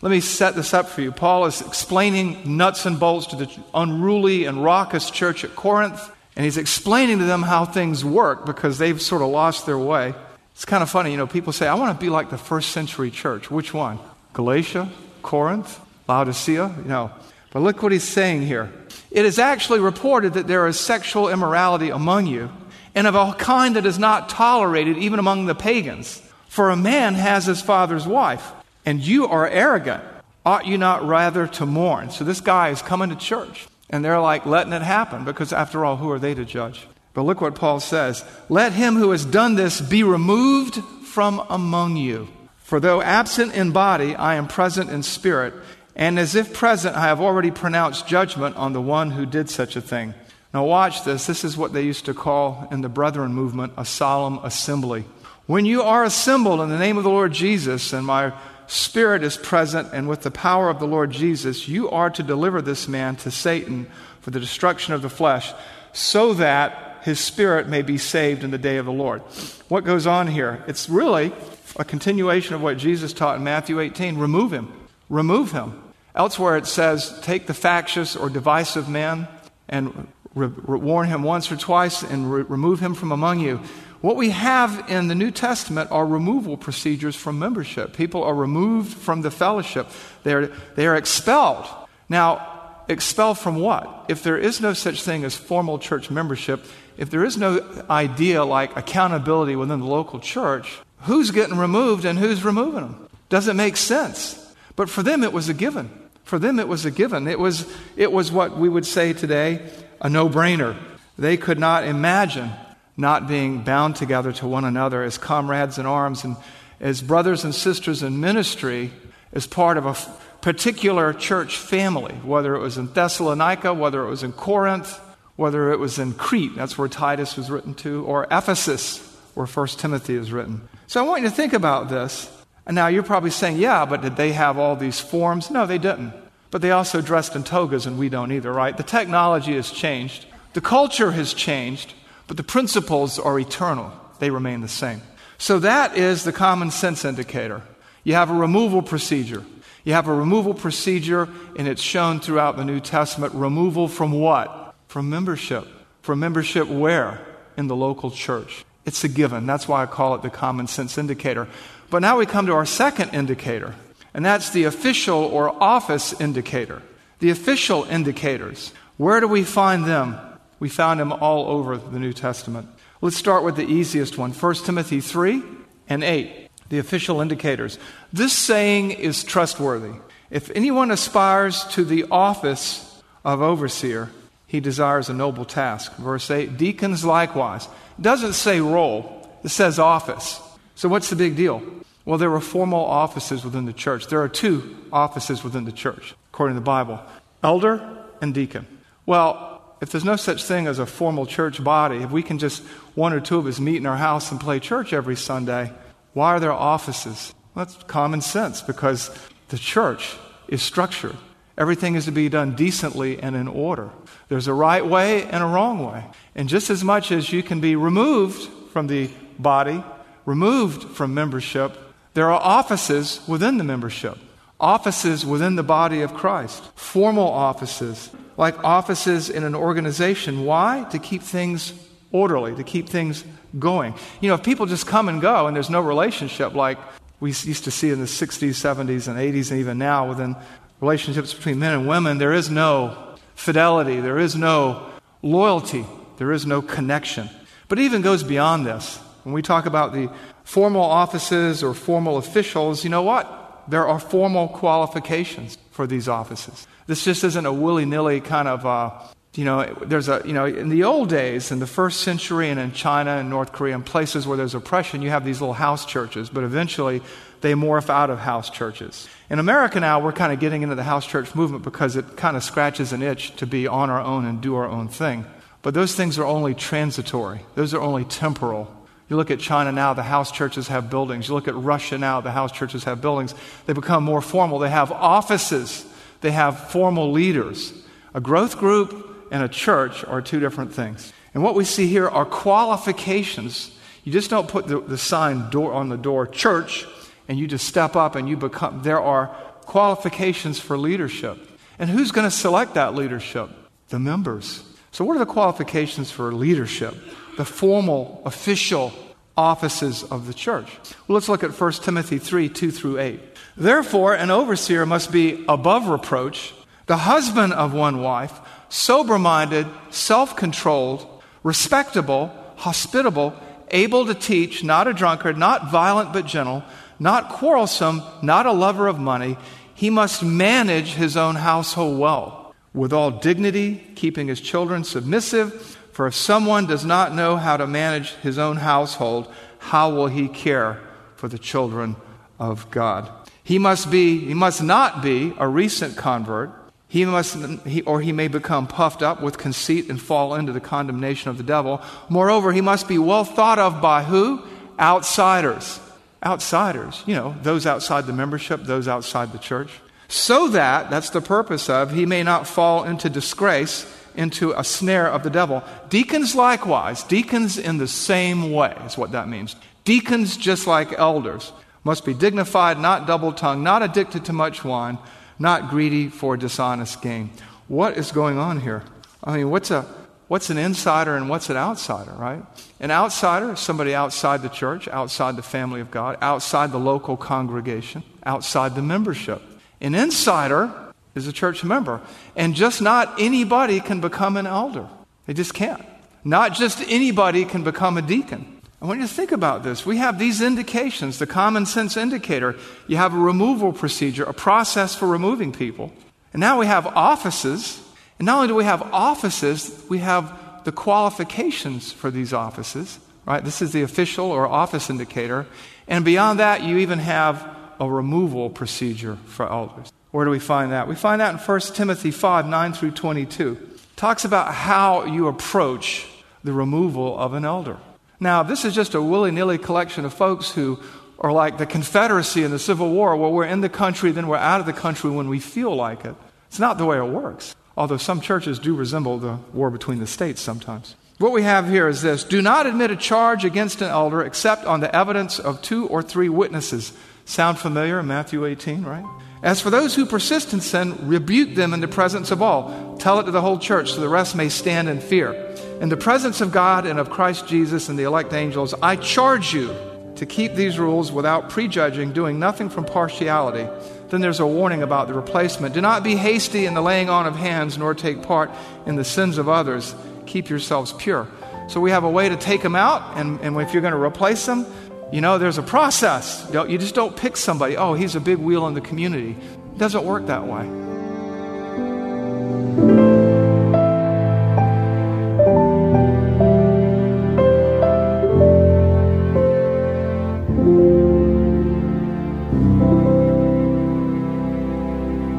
Let 0.00 0.10
me 0.10 0.20
set 0.20 0.54
this 0.54 0.72
up 0.72 0.86
for 0.86 1.00
you. 1.00 1.10
Paul 1.10 1.46
is 1.46 1.60
explaining 1.60 2.56
nuts 2.56 2.86
and 2.86 3.00
bolts 3.00 3.26
to 3.26 3.36
the 3.36 3.50
unruly 3.74 4.44
and 4.44 4.62
raucous 4.62 5.10
church 5.10 5.42
at 5.42 5.56
Corinth, 5.56 6.08
and 6.36 6.44
he's 6.44 6.56
explaining 6.56 7.18
to 7.18 7.24
them 7.24 7.42
how 7.42 7.64
things 7.64 8.04
work 8.04 8.46
because 8.46 8.78
they've 8.78 9.02
sort 9.02 9.22
of 9.22 9.30
lost 9.30 9.66
their 9.66 9.76
way. 9.76 10.14
It's 10.58 10.64
kind 10.64 10.82
of 10.82 10.90
funny, 10.90 11.12
you 11.12 11.16
know, 11.16 11.28
people 11.28 11.52
say, 11.52 11.68
I 11.68 11.74
want 11.74 11.96
to 11.96 12.04
be 12.04 12.10
like 12.10 12.30
the 12.30 12.36
first 12.36 12.72
century 12.72 13.12
church. 13.12 13.48
Which 13.48 13.72
one? 13.72 14.00
Galatia? 14.32 14.88
Corinth? 15.22 15.78
Laodicea? 16.08 16.74
Know. 16.84 17.12
But 17.52 17.62
look 17.62 17.80
what 17.80 17.92
he's 17.92 18.02
saying 18.02 18.42
here. 18.42 18.72
It 19.12 19.24
is 19.24 19.38
actually 19.38 19.78
reported 19.78 20.34
that 20.34 20.48
there 20.48 20.66
is 20.66 20.76
sexual 20.76 21.28
immorality 21.28 21.90
among 21.90 22.26
you, 22.26 22.50
and 22.96 23.06
of 23.06 23.14
a 23.14 23.34
kind 23.34 23.76
that 23.76 23.86
is 23.86 24.00
not 24.00 24.30
tolerated 24.30 24.98
even 24.98 25.20
among 25.20 25.46
the 25.46 25.54
pagans. 25.54 26.20
For 26.48 26.70
a 26.70 26.76
man 26.76 27.14
has 27.14 27.46
his 27.46 27.62
father's 27.62 28.04
wife, 28.04 28.50
and 28.84 29.00
you 29.00 29.28
are 29.28 29.48
arrogant. 29.48 30.02
Ought 30.44 30.66
you 30.66 30.76
not 30.76 31.06
rather 31.06 31.46
to 31.46 31.66
mourn? 31.66 32.10
So 32.10 32.24
this 32.24 32.40
guy 32.40 32.70
is 32.70 32.82
coming 32.82 33.10
to 33.10 33.16
church, 33.16 33.68
and 33.90 34.04
they're 34.04 34.18
like 34.18 34.44
letting 34.44 34.72
it 34.72 34.82
happen 34.82 35.24
because, 35.24 35.52
after 35.52 35.84
all, 35.84 35.98
who 35.98 36.10
are 36.10 36.18
they 36.18 36.34
to 36.34 36.44
judge? 36.44 36.88
But 37.18 37.24
look 37.24 37.40
what 37.40 37.56
Paul 37.56 37.80
says 37.80 38.24
Let 38.48 38.74
him 38.74 38.94
who 38.94 39.10
has 39.10 39.24
done 39.24 39.56
this 39.56 39.80
be 39.80 40.04
removed 40.04 40.76
from 41.02 41.44
among 41.50 41.96
you. 41.96 42.28
For 42.58 42.78
though 42.78 43.02
absent 43.02 43.54
in 43.54 43.72
body, 43.72 44.14
I 44.14 44.36
am 44.36 44.46
present 44.46 44.88
in 44.88 45.02
spirit, 45.02 45.52
and 45.96 46.16
as 46.16 46.36
if 46.36 46.54
present, 46.54 46.94
I 46.94 47.08
have 47.08 47.20
already 47.20 47.50
pronounced 47.50 48.06
judgment 48.06 48.54
on 48.54 48.72
the 48.72 48.80
one 48.80 49.10
who 49.10 49.26
did 49.26 49.50
such 49.50 49.74
a 49.74 49.80
thing. 49.80 50.14
Now, 50.54 50.64
watch 50.64 51.02
this. 51.02 51.26
This 51.26 51.42
is 51.42 51.56
what 51.56 51.72
they 51.72 51.82
used 51.82 52.04
to 52.04 52.14
call 52.14 52.68
in 52.70 52.82
the 52.82 52.88
Brethren 52.88 53.34
movement 53.34 53.72
a 53.76 53.84
solemn 53.84 54.38
assembly. 54.44 55.04
When 55.46 55.64
you 55.64 55.82
are 55.82 56.04
assembled 56.04 56.60
in 56.60 56.68
the 56.68 56.78
name 56.78 56.98
of 56.98 57.02
the 57.02 57.10
Lord 57.10 57.32
Jesus, 57.32 57.92
and 57.92 58.06
my 58.06 58.32
spirit 58.68 59.24
is 59.24 59.36
present, 59.36 59.88
and 59.92 60.08
with 60.08 60.22
the 60.22 60.30
power 60.30 60.70
of 60.70 60.78
the 60.78 60.86
Lord 60.86 61.10
Jesus, 61.10 61.66
you 61.66 61.90
are 61.90 62.10
to 62.10 62.22
deliver 62.22 62.62
this 62.62 62.86
man 62.86 63.16
to 63.16 63.32
Satan 63.32 63.88
for 64.20 64.30
the 64.30 64.38
destruction 64.38 64.94
of 64.94 65.02
the 65.02 65.10
flesh, 65.10 65.52
so 65.92 66.32
that 66.34 66.87
his 67.08 67.18
spirit 67.18 67.68
may 67.68 67.82
be 67.82 67.98
saved 67.98 68.44
in 68.44 68.50
the 68.50 68.58
day 68.58 68.76
of 68.76 68.86
the 68.86 68.92
Lord. 68.92 69.22
What 69.68 69.84
goes 69.84 70.06
on 70.06 70.26
here? 70.26 70.62
It's 70.68 70.88
really 70.88 71.32
a 71.76 71.84
continuation 71.84 72.54
of 72.54 72.62
what 72.62 72.76
Jesus 72.76 73.12
taught 73.12 73.36
in 73.36 73.44
Matthew 73.44 73.80
18 73.80 74.18
remove 74.18 74.52
him. 74.52 74.72
Remove 75.08 75.52
him. 75.52 75.82
Elsewhere 76.14 76.56
it 76.56 76.66
says, 76.66 77.18
take 77.22 77.46
the 77.46 77.54
factious 77.54 78.14
or 78.14 78.28
divisive 78.28 78.88
man 78.88 79.26
and 79.68 80.08
re- 80.34 80.48
re- 80.48 80.78
warn 80.78 81.08
him 81.08 81.22
once 81.22 81.50
or 81.50 81.56
twice 81.56 82.02
and 82.02 82.30
re- 82.30 82.42
remove 82.42 82.80
him 82.80 82.94
from 82.94 83.10
among 83.10 83.40
you. 83.40 83.60
What 84.00 84.16
we 84.16 84.30
have 84.30 84.84
in 84.88 85.08
the 85.08 85.14
New 85.14 85.30
Testament 85.30 85.90
are 85.90 86.06
removal 86.06 86.56
procedures 86.56 87.16
from 87.16 87.38
membership. 87.38 87.96
People 87.96 88.22
are 88.22 88.34
removed 88.34 88.92
from 88.92 89.22
the 89.22 89.30
fellowship, 89.30 89.88
they 90.24 90.34
are, 90.34 90.46
they 90.76 90.86
are 90.86 90.96
expelled. 90.96 91.66
Now, 92.08 92.82
expelled 92.88 93.38
from 93.38 93.56
what? 93.56 94.06
If 94.08 94.22
there 94.22 94.38
is 94.38 94.60
no 94.60 94.72
such 94.72 95.02
thing 95.02 95.24
as 95.24 95.36
formal 95.36 95.78
church 95.78 96.10
membership, 96.10 96.64
if 96.98 97.08
there 97.10 97.24
is 97.24 97.38
no 97.38 97.84
idea 97.88 98.44
like 98.44 98.76
accountability 98.76 99.56
within 99.56 99.78
the 99.80 99.86
local 99.86 100.18
church, 100.18 100.80
who's 101.02 101.30
getting 101.30 101.56
removed 101.56 102.04
and 102.04 102.18
who's 102.18 102.44
removing 102.44 102.80
them? 102.80 103.08
Doesn't 103.28 103.56
make 103.56 103.76
sense. 103.76 104.54
But 104.74 104.90
for 104.90 105.02
them, 105.02 105.22
it 105.22 105.32
was 105.32 105.48
a 105.48 105.54
given. 105.54 105.90
For 106.24 106.38
them, 106.38 106.58
it 106.58 106.68
was 106.68 106.84
a 106.84 106.90
given. 106.90 107.28
It 107.28 107.38
was, 107.38 107.72
it 107.96 108.12
was 108.12 108.30
what 108.32 108.58
we 108.58 108.68
would 108.68 108.84
say 108.84 109.12
today 109.12 109.70
a 110.00 110.08
no 110.08 110.28
brainer. 110.28 110.76
They 111.16 111.36
could 111.36 111.58
not 111.58 111.84
imagine 111.84 112.50
not 112.96 113.28
being 113.28 113.62
bound 113.62 113.96
together 113.96 114.32
to 114.32 114.46
one 114.46 114.64
another 114.64 115.02
as 115.02 115.18
comrades 115.18 115.78
in 115.78 115.86
arms 115.86 116.24
and 116.24 116.36
as 116.80 117.00
brothers 117.00 117.44
and 117.44 117.54
sisters 117.54 118.02
in 118.02 118.20
ministry 118.20 118.92
as 119.32 119.46
part 119.46 119.76
of 119.76 119.86
a 119.86 119.96
particular 120.40 121.12
church 121.12 121.56
family, 121.56 122.14
whether 122.14 122.54
it 122.54 122.60
was 122.60 122.78
in 122.78 122.92
Thessalonica, 122.92 123.74
whether 123.74 124.04
it 124.04 124.10
was 124.10 124.22
in 124.22 124.32
Corinth, 124.32 125.00
whether 125.38 125.70
it 125.70 125.78
was 125.78 126.00
in 126.00 126.12
Crete, 126.14 126.56
that's 126.56 126.76
where 126.76 126.88
Titus 126.88 127.36
was 127.36 127.48
written 127.48 127.72
to, 127.74 128.04
or 128.06 128.26
Ephesus, 128.28 128.98
where 129.34 129.46
1 129.46 129.66
Timothy 129.68 130.16
is 130.16 130.32
written. 130.32 130.68
So 130.88 131.00
I 131.00 131.06
want 131.06 131.22
you 131.22 131.28
to 131.28 131.34
think 131.34 131.52
about 131.52 131.88
this. 131.88 132.28
And 132.66 132.74
now 132.74 132.88
you're 132.88 133.04
probably 133.04 133.30
saying, 133.30 133.56
yeah, 133.56 133.86
but 133.86 134.02
did 134.02 134.16
they 134.16 134.32
have 134.32 134.58
all 134.58 134.74
these 134.74 134.98
forms? 134.98 135.48
No, 135.48 135.64
they 135.64 135.78
didn't. 135.78 136.12
But 136.50 136.60
they 136.60 136.72
also 136.72 137.00
dressed 137.00 137.36
in 137.36 137.44
togas, 137.44 137.86
and 137.86 138.00
we 138.00 138.08
don't 138.08 138.32
either, 138.32 138.52
right? 138.52 138.76
The 138.76 138.82
technology 138.82 139.54
has 139.54 139.70
changed, 139.70 140.26
the 140.54 140.60
culture 140.60 141.12
has 141.12 141.32
changed, 141.32 141.94
but 142.26 142.36
the 142.36 142.42
principles 142.42 143.16
are 143.20 143.38
eternal, 143.38 143.92
they 144.18 144.30
remain 144.30 144.60
the 144.60 144.66
same. 144.66 145.02
So 145.38 145.60
that 145.60 145.96
is 145.96 146.24
the 146.24 146.32
common 146.32 146.72
sense 146.72 147.04
indicator. 147.04 147.62
You 148.02 148.14
have 148.14 148.28
a 148.28 148.34
removal 148.34 148.82
procedure. 148.82 149.44
You 149.84 149.92
have 149.92 150.08
a 150.08 150.12
removal 150.12 150.52
procedure, 150.52 151.28
and 151.56 151.68
it's 151.68 151.80
shown 151.80 152.18
throughout 152.18 152.56
the 152.56 152.64
New 152.64 152.80
Testament. 152.80 153.34
Removal 153.34 153.86
from 153.86 154.10
what? 154.10 154.57
From 154.88 155.10
membership. 155.10 155.68
From 156.02 156.18
membership 156.18 156.66
where? 156.66 157.20
In 157.56 157.68
the 157.68 157.76
local 157.76 158.10
church. 158.10 158.64
It's 158.86 159.04
a 159.04 159.08
given. 159.08 159.44
That's 159.44 159.68
why 159.68 159.82
I 159.82 159.86
call 159.86 160.14
it 160.14 160.22
the 160.22 160.30
common 160.30 160.66
sense 160.66 160.96
indicator. 160.96 161.46
But 161.90 162.00
now 162.00 162.18
we 162.18 162.24
come 162.24 162.46
to 162.46 162.54
our 162.54 162.64
second 162.64 163.10
indicator, 163.10 163.74
and 164.14 164.24
that's 164.24 164.50
the 164.50 164.64
official 164.64 165.18
or 165.18 165.62
office 165.62 166.18
indicator. 166.18 166.82
The 167.18 167.30
official 167.30 167.84
indicators. 167.84 168.72
Where 168.96 169.20
do 169.20 169.28
we 169.28 169.44
find 169.44 169.84
them? 169.84 170.16
We 170.58 170.70
found 170.70 171.00
them 171.00 171.12
all 171.12 171.50
over 171.50 171.76
the 171.76 171.98
New 171.98 172.14
Testament. 172.14 172.68
Let's 173.02 173.16
start 173.16 173.44
with 173.44 173.56
the 173.56 173.66
easiest 173.66 174.16
one 174.16 174.32
1 174.32 174.54
Timothy 174.54 175.00
3 175.00 175.42
and 175.88 176.02
8, 176.02 176.48
the 176.70 176.78
official 176.78 177.20
indicators. 177.20 177.78
This 178.12 178.32
saying 178.32 178.92
is 178.92 179.22
trustworthy. 179.22 179.92
If 180.30 180.50
anyone 180.54 180.90
aspires 180.90 181.64
to 181.72 181.84
the 181.84 182.06
office 182.10 183.02
of 183.24 183.42
overseer, 183.42 184.10
he 184.48 184.58
desires 184.58 185.08
a 185.08 185.14
noble 185.14 185.44
task. 185.44 185.94
Verse 185.96 186.28
8, 186.28 186.56
deacons 186.56 187.04
likewise. 187.04 187.66
It 187.98 188.02
doesn't 188.02 188.32
say 188.32 188.60
role, 188.60 189.30
it 189.44 189.50
says 189.50 189.78
office. 189.78 190.40
So 190.74 190.88
what's 190.88 191.10
the 191.10 191.16
big 191.16 191.36
deal? 191.36 191.62
Well, 192.04 192.18
there 192.18 192.32
are 192.32 192.40
formal 192.40 192.84
offices 192.84 193.44
within 193.44 193.66
the 193.66 193.72
church. 193.72 194.06
There 194.06 194.22
are 194.22 194.28
two 194.28 194.76
offices 194.90 195.44
within 195.44 195.66
the 195.66 195.72
church, 195.72 196.14
according 196.32 196.56
to 196.56 196.60
the 196.60 196.64
Bible 196.64 197.00
elder 197.44 198.06
and 198.20 198.34
deacon. 198.34 198.66
Well, 199.06 199.62
if 199.80 199.90
there's 199.90 200.04
no 200.04 200.16
such 200.16 200.42
thing 200.44 200.66
as 200.66 200.78
a 200.78 200.86
formal 200.86 201.26
church 201.26 201.62
body, 201.62 201.98
if 201.98 202.10
we 202.10 202.22
can 202.22 202.38
just 202.38 202.62
one 202.94 203.12
or 203.12 203.20
two 203.20 203.38
of 203.38 203.46
us 203.46 203.60
meet 203.60 203.76
in 203.76 203.86
our 203.86 203.96
house 203.96 204.30
and 204.30 204.40
play 204.40 204.58
church 204.58 204.92
every 204.92 205.16
Sunday, 205.16 205.72
why 206.14 206.32
are 206.34 206.40
there 206.40 206.52
offices? 206.52 207.34
Well, 207.54 207.64
that's 207.66 207.82
common 207.84 208.22
sense 208.22 208.62
because 208.62 209.10
the 209.48 209.58
church 209.58 210.16
is 210.48 210.62
structured. 210.62 211.16
Everything 211.56 211.94
is 211.94 212.06
to 212.06 212.12
be 212.12 212.28
done 212.28 212.54
decently 212.54 213.20
and 213.20 213.36
in 213.36 213.48
order. 213.48 213.90
There's 214.28 214.46
a 214.46 214.54
right 214.54 214.84
way 214.84 215.24
and 215.24 215.42
a 215.42 215.46
wrong 215.46 215.84
way. 215.84 216.04
And 216.34 216.48
just 216.48 216.70
as 216.70 216.84
much 216.84 217.10
as 217.12 217.32
you 217.32 217.42
can 217.42 217.60
be 217.60 217.76
removed 217.76 218.50
from 218.72 218.86
the 218.86 219.10
body, 219.38 219.82
removed 220.26 220.84
from 220.96 221.14
membership, 221.14 221.76
there 222.14 222.30
are 222.30 222.40
offices 222.40 223.20
within 223.26 223.58
the 223.58 223.64
membership, 223.64 224.18
offices 224.60 225.24
within 225.24 225.56
the 225.56 225.62
body 225.62 226.02
of 226.02 226.14
Christ, 226.14 226.62
formal 226.74 227.28
offices 227.28 228.10
like 228.38 228.62
offices 228.64 229.28
in 229.28 229.44
an 229.44 229.54
organization. 229.54 230.44
Why? 230.44 230.86
To 230.92 230.98
keep 230.98 231.22
things 231.22 231.74
orderly, 232.12 232.54
to 232.54 232.64
keep 232.64 232.88
things 232.88 233.24
going. 233.58 233.94
You 234.20 234.28
know, 234.28 234.34
if 234.36 234.44
people 234.44 234.64
just 234.64 234.86
come 234.86 235.08
and 235.08 235.20
go 235.20 235.46
and 235.46 235.54
there's 235.54 235.68
no 235.68 235.80
relationship 235.82 236.54
like 236.54 236.78
we 237.20 237.30
used 237.30 237.64
to 237.64 237.70
see 237.70 237.90
in 237.90 237.98
the 237.98 238.06
60s, 238.06 238.50
70s, 238.50 239.08
and 239.08 239.18
80s, 239.18 239.50
and 239.50 239.60
even 239.60 239.76
now 239.76 240.08
within 240.08 240.36
relationships 240.80 241.34
between 241.34 241.58
men 241.58 241.74
and 241.74 241.88
women, 241.88 242.18
there 242.18 242.32
is 242.32 242.48
no 242.48 243.07
fidelity, 243.38 244.00
there 244.00 244.18
is 244.18 244.34
no 244.34 244.84
loyalty, 245.22 245.86
there 246.16 246.32
is 246.32 246.44
no 246.44 246.60
connection. 246.60 247.30
But 247.68 247.78
it 247.78 247.82
even 247.82 248.02
goes 248.02 248.24
beyond 248.24 248.66
this. 248.66 248.98
When 249.22 249.32
we 249.32 249.42
talk 249.42 249.64
about 249.64 249.92
the 249.92 250.10
formal 250.42 250.82
offices 250.82 251.62
or 251.62 251.72
formal 251.72 252.16
officials, 252.16 252.82
you 252.82 252.90
know 252.90 253.02
what? 253.02 253.26
There 253.68 253.86
are 253.86 254.00
formal 254.00 254.48
qualifications 254.48 255.56
for 255.70 255.86
these 255.86 256.08
offices. 256.08 256.66
This 256.88 257.04
just 257.04 257.22
isn't 257.22 257.46
a 257.46 257.52
willy 257.52 257.84
nilly 257.84 258.20
kind 258.20 258.48
of, 258.48 258.66
uh, 258.66 258.90
you 259.34 259.44
know, 259.44 259.64
there's 259.86 260.08
a, 260.08 260.20
you 260.24 260.32
know, 260.32 260.46
in 260.46 260.68
the 260.68 260.82
old 260.82 261.08
days, 261.08 261.52
in 261.52 261.60
the 261.60 261.66
first 261.66 262.00
century 262.00 262.48
and 262.50 262.58
in 262.58 262.72
China 262.72 263.12
and 263.18 263.30
North 263.30 263.52
Korea, 263.52 263.74
and 263.74 263.86
places 263.86 264.26
where 264.26 264.36
there's 264.36 264.54
oppression, 264.54 265.00
you 265.00 265.10
have 265.10 265.24
these 265.24 265.40
little 265.40 265.54
house 265.54 265.86
churches, 265.86 266.28
but 266.28 266.42
eventually 266.42 267.02
they 267.40 267.52
morph 267.52 267.88
out 267.88 268.10
of 268.10 268.18
house 268.18 268.50
churches. 268.50 269.08
In 269.30 269.38
America 269.38 269.78
now, 269.80 270.00
we're 270.00 270.12
kind 270.12 270.32
of 270.32 270.40
getting 270.40 270.62
into 270.62 270.74
the 270.74 270.84
house 270.84 271.06
church 271.06 271.34
movement 271.34 271.64
because 271.64 271.96
it 271.96 272.16
kind 272.16 272.36
of 272.36 272.42
scratches 272.42 272.92
an 272.92 273.02
itch 273.02 273.36
to 273.36 273.46
be 273.46 273.66
on 273.66 273.90
our 273.90 274.00
own 274.00 274.24
and 274.24 274.40
do 274.40 274.56
our 274.56 274.66
own 274.66 274.88
thing. 274.88 275.24
But 275.62 275.74
those 275.74 275.94
things 275.94 276.18
are 276.18 276.24
only 276.24 276.54
transitory, 276.54 277.40
those 277.54 277.74
are 277.74 277.80
only 277.80 278.04
temporal. 278.04 278.74
You 279.08 279.16
look 279.16 279.30
at 279.30 279.40
China 279.40 279.72
now, 279.72 279.94
the 279.94 280.02
house 280.02 280.30
churches 280.30 280.68
have 280.68 280.90
buildings. 280.90 281.28
You 281.28 281.34
look 281.34 281.48
at 281.48 281.54
Russia 281.54 281.96
now, 281.96 282.20
the 282.20 282.30
house 282.30 282.52
churches 282.52 282.84
have 282.84 283.00
buildings. 283.00 283.34
They 283.64 283.72
become 283.72 284.04
more 284.04 284.20
formal. 284.20 284.58
They 284.58 284.68
have 284.68 284.92
offices, 284.92 285.86
they 286.20 286.30
have 286.30 286.70
formal 286.70 287.10
leaders. 287.10 287.72
A 288.12 288.20
growth 288.20 288.58
group 288.58 289.28
and 289.30 289.42
a 289.42 289.48
church 289.48 290.04
are 290.04 290.20
two 290.20 290.40
different 290.40 290.74
things. 290.74 291.12
And 291.32 291.42
what 291.42 291.54
we 291.54 291.64
see 291.64 291.86
here 291.86 292.08
are 292.08 292.24
qualifications. 292.24 293.70
You 294.04 294.12
just 294.12 294.30
don't 294.30 294.48
put 294.48 294.66
the, 294.66 294.80
the 294.80 294.98
sign 294.98 295.50
door 295.50 295.72
on 295.72 295.88
the 295.88 295.96
door, 295.96 296.26
church, 296.26 296.86
and 297.28 297.38
you 297.38 297.46
just 297.46 297.66
step 297.66 297.94
up 297.94 298.16
and 298.16 298.28
you 298.28 298.36
become, 298.36 298.82
there 298.82 299.00
are 299.00 299.28
qualifications 299.62 300.58
for 300.58 300.76
leadership. 300.76 301.38
And 301.78 301.88
who's 301.88 302.10
going 302.10 302.26
to 302.26 302.30
select 302.34 302.74
that 302.74 302.94
leadership? 302.94 303.50
The 303.90 303.98
members. 303.98 304.64
So, 304.90 305.04
what 305.04 305.16
are 305.16 305.20
the 305.20 305.26
qualifications 305.26 306.10
for 306.10 306.32
leadership? 306.32 306.94
The 307.36 307.44
formal, 307.44 308.22
official 308.24 308.92
offices 309.36 310.02
of 310.02 310.26
the 310.26 310.34
church. 310.34 310.66
Well, 311.06 311.14
let's 311.14 311.28
look 311.28 311.44
at 311.44 311.58
1 311.58 311.72
Timothy 311.74 312.18
3 312.18 312.48
2 312.48 312.70
through 312.72 312.98
8. 312.98 313.20
Therefore, 313.56 314.14
an 314.14 314.30
overseer 314.30 314.84
must 314.84 315.12
be 315.12 315.44
above 315.48 315.88
reproach, 315.88 316.52
the 316.86 316.96
husband 316.96 317.52
of 317.52 317.72
one 317.72 318.02
wife, 318.02 318.40
sober 318.68 319.18
minded, 319.18 319.66
self 319.90 320.34
controlled, 320.34 321.06
respectable, 321.42 322.32
hospitable, 322.56 323.34
able 323.70 324.06
to 324.06 324.14
teach, 324.14 324.64
not 324.64 324.88
a 324.88 324.92
drunkard, 324.92 325.38
not 325.38 325.70
violent 325.70 326.12
but 326.12 326.26
gentle, 326.26 326.64
not 326.98 327.28
quarrelsome, 327.28 328.02
not 328.22 328.46
a 328.46 328.52
lover 328.52 328.86
of 328.86 328.98
money. 328.98 329.36
He 329.74 329.90
must 329.90 330.22
manage 330.22 330.94
his 330.94 331.16
own 331.16 331.36
household 331.36 331.98
well, 331.98 332.54
with 332.74 332.92
all 332.92 333.10
dignity, 333.10 333.86
keeping 333.94 334.28
his 334.28 334.40
children 334.40 334.84
submissive. 334.84 335.76
For 335.92 336.06
if 336.06 336.14
someone 336.14 336.66
does 336.66 336.84
not 336.84 337.14
know 337.14 337.36
how 337.36 337.56
to 337.56 337.66
manage 337.66 338.10
his 338.16 338.38
own 338.38 338.56
household, 338.56 339.32
how 339.58 339.90
will 339.90 340.06
he 340.08 340.28
care 340.28 340.80
for 341.16 341.28
the 341.28 341.38
children 341.38 341.96
of 342.38 342.70
God? 342.70 343.10
He 343.42 343.58
must 343.58 343.90
be, 343.90 344.18
he 344.18 344.34
must 344.34 344.62
not 344.62 345.02
be 345.02 345.32
a 345.38 345.48
recent 345.48 345.96
convert. 345.96 346.50
He 346.86 347.04
must, 347.04 347.36
he, 347.66 347.82
or 347.82 348.00
he 348.00 348.12
may 348.12 348.28
become 348.28 348.66
puffed 348.66 349.02
up 349.02 349.22
with 349.22 349.38
conceit 349.38 349.90
and 349.90 350.00
fall 350.00 350.34
into 350.34 350.52
the 350.52 350.60
condemnation 350.60 351.30
of 351.30 351.36
the 351.36 351.42
devil. 351.42 351.82
Moreover, 352.08 352.52
he 352.52 352.60
must 352.60 352.88
be 352.88 352.98
well 352.98 353.24
thought 353.24 353.58
of 353.58 353.80
by 353.80 354.04
who? 354.04 354.42
Outsiders. 354.78 355.80
Outsiders, 356.24 357.02
you 357.06 357.14
know, 357.14 357.36
those 357.42 357.66
outside 357.66 358.06
the 358.06 358.12
membership, 358.12 358.64
those 358.64 358.88
outside 358.88 359.32
the 359.32 359.38
church. 359.38 359.70
So 360.08 360.48
that, 360.48 360.90
that's 360.90 361.10
the 361.10 361.20
purpose 361.20 361.68
of, 361.68 361.92
he 361.92 362.06
may 362.06 362.22
not 362.22 362.46
fall 362.46 362.84
into 362.84 363.08
disgrace 363.10 363.86
into 364.16 364.52
a 364.52 364.64
snare 364.64 365.06
of 365.06 365.22
the 365.22 365.30
devil. 365.30 365.62
Deacons 365.90 366.34
likewise, 366.34 367.04
deacons 367.04 367.56
in 367.56 367.78
the 367.78 367.86
same 367.86 368.50
way 368.50 368.76
is 368.84 368.98
what 368.98 369.12
that 369.12 369.28
means. 369.28 369.54
Deacons, 369.84 370.36
just 370.36 370.66
like 370.66 370.92
elders, 370.92 371.52
must 371.84 372.04
be 372.04 372.14
dignified, 372.14 372.80
not 372.80 373.06
double 373.06 373.32
tongued, 373.32 373.62
not 373.62 373.82
addicted 373.82 374.24
to 374.24 374.32
much 374.32 374.64
wine, 374.64 374.98
not 375.38 375.70
greedy 375.70 376.08
for 376.08 376.36
dishonest 376.36 377.00
gain. 377.00 377.30
What 377.68 377.96
is 377.96 378.10
going 378.10 378.38
on 378.38 378.60
here? 378.60 378.82
I 379.22 379.36
mean, 379.36 379.50
what's, 379.50 379.70
a, 379.70 379.86
what's 380.28 380.50
an 380.50 380.58
insider 380.58 381.16
and 381.16 381.28
what's 381.28 381.50
an 381.50 381.56
outsider, 381.56 382.12
right? 382.12 382.42
An 382.80 382.90
outsider 382.90 383.52
is 383.52 383.60
somebody 383.60 383.94
outside 383.94 384.42
the 384.42 384.48
church, 384.48 384.86
outside 384.88 385.36
the 385.36 385.42
family 385.42 385.80
of 385.80 385.90
God, 385.90 386.18
outside 386.20 386.70
the 386.70 386.78
local 386.78 387.16
congregation, 387.16 388.02
outside 388.24 388.74
the 388.74 388.82
membership. 388.82 389.42
An 389.80 389.94
insider 389.94 390.72
is 391.14 391.26
a 391.26 391.32
church 391.32 391.64
member. 391.64 392.00
And 392.36 392.54
just 392.54 392.80
not 392.80 393.20
anybody 393.20 393.80
can 393.80 394.00
become 394.00 394.36
an 394.36 394.46
elder. 394.46 394.88
They 395.26 395.34
just 395.34 395.54
can't. 395.54 395.84
Not 396.24 396.54
just 396.54 396.80
anybody 396.88 397.44
can 397.44 397.64
become 397.64 397.96
a 397.96 398.02
deacon. 398.02 398.60
I 398.80 398.86
want 398.86 399.00
you 399.00 399.06
to 399.06 399.12
think 399.12 399.32
about 399.32 399.64
this. 399.64 399.84
We 399.84 399.96
have 399.96 400.18
these 400.18 400.40
indications, 400.40 401.18
the 401.18 401.26
common 401.26 401.66
sense 401.66 401.96
indicator. 401.96 402.54
You 402.86 402.96
have 402.96 403.12
a 403.12 403.18
removal 403.18 403.72
procedure, 403.72 404.24
a 404.24 404.32
process 404.32 404.94
for 404.94 405.08
removing 405.08 405.52
people. 405.52 405.92
And 406.32 406.40
now 406.40 406.60
we 406.60 406.66
have 406.66 406.86
offices. 406.86 407.82
And 408.18 408.26
not 408.26 408.36
only 408.36 408.48
do 408.48 408.54
we 408.54 408.64
have 408.64 408.82
offices, 408.92 409.84
we 409.88 409.98
have 409.98 410.64
the 410.64 410.72
qualifications 410.72 411.92
for 411.92 412.10
these 412.10 412.32
offices, 412.32 412.98
right? 413.26 413.44
This 413.44 413.62
is 413.62 413.72
the 413.72 413.82
official 413.82 414.30
or 414.30 414.46
office 414.46 414.90
indicator. 414.90 415.46
And 415.86 416.04
beyond 416.04 416.40
that, 416.40 416.62
you 416.62 416.78
even 416.78 416.98
have 416.98 417.56
a 417.80 417.88
removal 417.88 418.50
procedure 418.50 419.16
for 419.26 419.50
elders. 419.50 419.92
Where 420.10 420.24
do 420.24 420.30
we 420.30 420.38
find 420.38 420.72
that? 420.72 420.88
We 420.88 420.94
find 420.94 421.20
that 421.20 421.32
in 421.34 421.38
1 421.38 421.60
Timothy 421.74 422.10
5 422.10 422.46
9 422.46 422.72
through 422.72 422.90
22. 422.92 423.58
It 423.60 423.96
talks 423.96 424.24
about 424.24 424.52
how 424.52 425.04
you 425.04 425.28
approach 425.28 426.06
the 426.42 426.52
removal 426.52 427.18
of 427.18 427.34
an 427.34 427.44
elder. 427.44 427.78
Now, 428.20 428.42
this 428.42 428.64
is 428.64 428.74
just 428.74 428.94
a 428.94 429.02
willy 429.02 429.30
nilly 429.30 429.58
collection 429.58 430.04
of 430.04 430.12
folks 430.12 430.50
who 430.50 430.80
are 431.20 431.32
like 431.32 431.58
the 431.58 431.66
Confederacy 431.66 432.42
in 432.42 432.50
the 432.50 432.58
Civil 432.58 432.90
War, 432.90 433.16
where 433.16 433.30
we're 433.30 433.44
in 433.44 433.60
the 433.60 433.68
country, 433.68 434.12
then 434.12 434.28
we're 434.28 434.36
out 434.36 434.60
of 434.60 434.66
the 434.66 434.72
country 434.72 435.10
when 435.10 435.28
we 435.28 435.40
feel 435.40 435.74
like 435.74 436.04
it. 436.04 436.14
It's 436.48 436.58
not 436.58 436.78
the 436.78 436.86
way 436.86 436.96
it 436.96 437.04
works, 437.04 437.54
although 437.78 437.96
some 437.96 438.20
churches 438.20 438.58
do 438.58 438.74
resemble 438.74 439.18
the 439.18 439.38
war 439.54 439.70
between 439.70 440.00
the 440.00 440.06
states 440.06 440.40
sometimes. 440.40 440.96
What 441.18 441.32
we 441.32 441.42
have 441.42 441.68
here 441.68 441.88
is 441.88 442.02
this 442.02 442.24
Do 442.24 442.42
not 442.42 442.66
admit 442.66 442.90
a 442.90 442.96
charge 442.96 443.44
against 443.44 443.80
an 443.80 443.88
elder 443.88 444.22
except 444.22 444.64
on 444.64 444.80
the 444.80 444.94
evidence 444.94 445.38
of 445.38 445.62
two 445.62 445.86
or 445.86 446.02
three 446.02 446.28
witnesses. 446.28 446.92
Sound 447.24 447.58
familiar 447.58 448.00
in 448.00 448.06
Matthew 448.06 448.44
18, 448.44 448.82
right? 448.82 449.04
As 449.42 449.60
for 449.60 449.70
those 449.70 449.94
who 449.94 450.06
persist 450.06 450.52
in 450.52 450.60
sin, 450.60 451.08
rebuke 451.08 451.54
them 451.54 451.72
in 451.72 451.80
the 451.80 451.86
presence 451.86 452.32
of 452.32 452.42
all. 452.42 452.96
Tell 452.98 453.20
it 453.20 453.24
to 453.24 453.30
the 453.30 453.40
whole 453.40 453.58
church 453.58 453.92
so 453.92 454.00
the 454.00 454.08
rest 454.08 454.34
may 454.34 454.48
stand 454.48 454.88
in 454.88 455.00
fear. 455.00 455.32
In 455.80 455.88
the 455.88 455.96
presence 455.96 456.40
of 456.40 456.50
God 456.50 456.86
and 456.86 456.98
of 456.98 457.10
Christ 457.10 457.46
Jesus 457.46 457.88
and 457.88 457.96
the 457.96 458.04
elect 458.04 458.32
angels, 458.32 458.74
I 458.82 458.96
charge 458.96 459.54
you 459.54 459.76
to 460.16 460.26
keep 460.26 460.54
these 460.54 460.80
rules 460.80 461.12
without 461.12 461.50
prejudging, 461.50 462.12
doing 462.12 462.40
nothing 462.40 462.68
from 462.68 462.84
partiality. 462.84 463.68
Then 464.10 464.20
there's 464.20 464.40
a 464.40 464.46
warning 464.46 464.82
about 464.82 465.08
the 465.08 465.14
replacement. 465.14 465.74
Do 465.74 465.80
not 465.80 466.02
be 466.02 466.16
hasty 466.16 466.66
in 466.66 466.74
the 466.74 466.80
laying 466.80 467.10
on 467.10 467.26
of 467.26 467.36
hands, 467.36 467.76
nor 467.76 467.94
take 467.94 468.22
part 468.22 468.50
in 468.86 468.96
the 468.96 469.04
sins 469.04 469.38
of 469.38 469.48
others. 469.48 469.94
Keep 470.26 470.48
yourselves 470.48 470.92
pure. 470.94 471.28
So 471.68 471.80
we 471.80 471.90
have 471.90 472.04
a 472.04 472.10
way 472.10 472.30
to 472.30 472.36
take 472.36 472.62
them 472.62 472.74
out, 472.74 473.18
and, 473.18 473.38
and 473.40 473.56
if 473.60 473.74
you're 473.74 473.82
going 473.82 473.92
to 473.92 474.00
replace 474.00 474.46
them, 474.46 474.64
you 475.12 475.20
know, 475.20 475.36
there's 475.36 475.58
a 475.58 475.62
process. 475.62 476.48
You 476.52 476.78
just 476.78 476.94
don't 476.94 477.14
pick 477.14 477.36
somebody, 477.36 477.76
oh, 477.76 477.94
he's 477.94 478.14
a 478.14 478.20
big 478.20 478.38
wheel 478.38 478.66
in 478.66 478.74
the 478.74 478.80
community. 478.80 479.32
It 479.32 479.78
doesn't 479.78 480.04
work 480.04 480.26
that 480.26 480.46
way. 480.46 480.64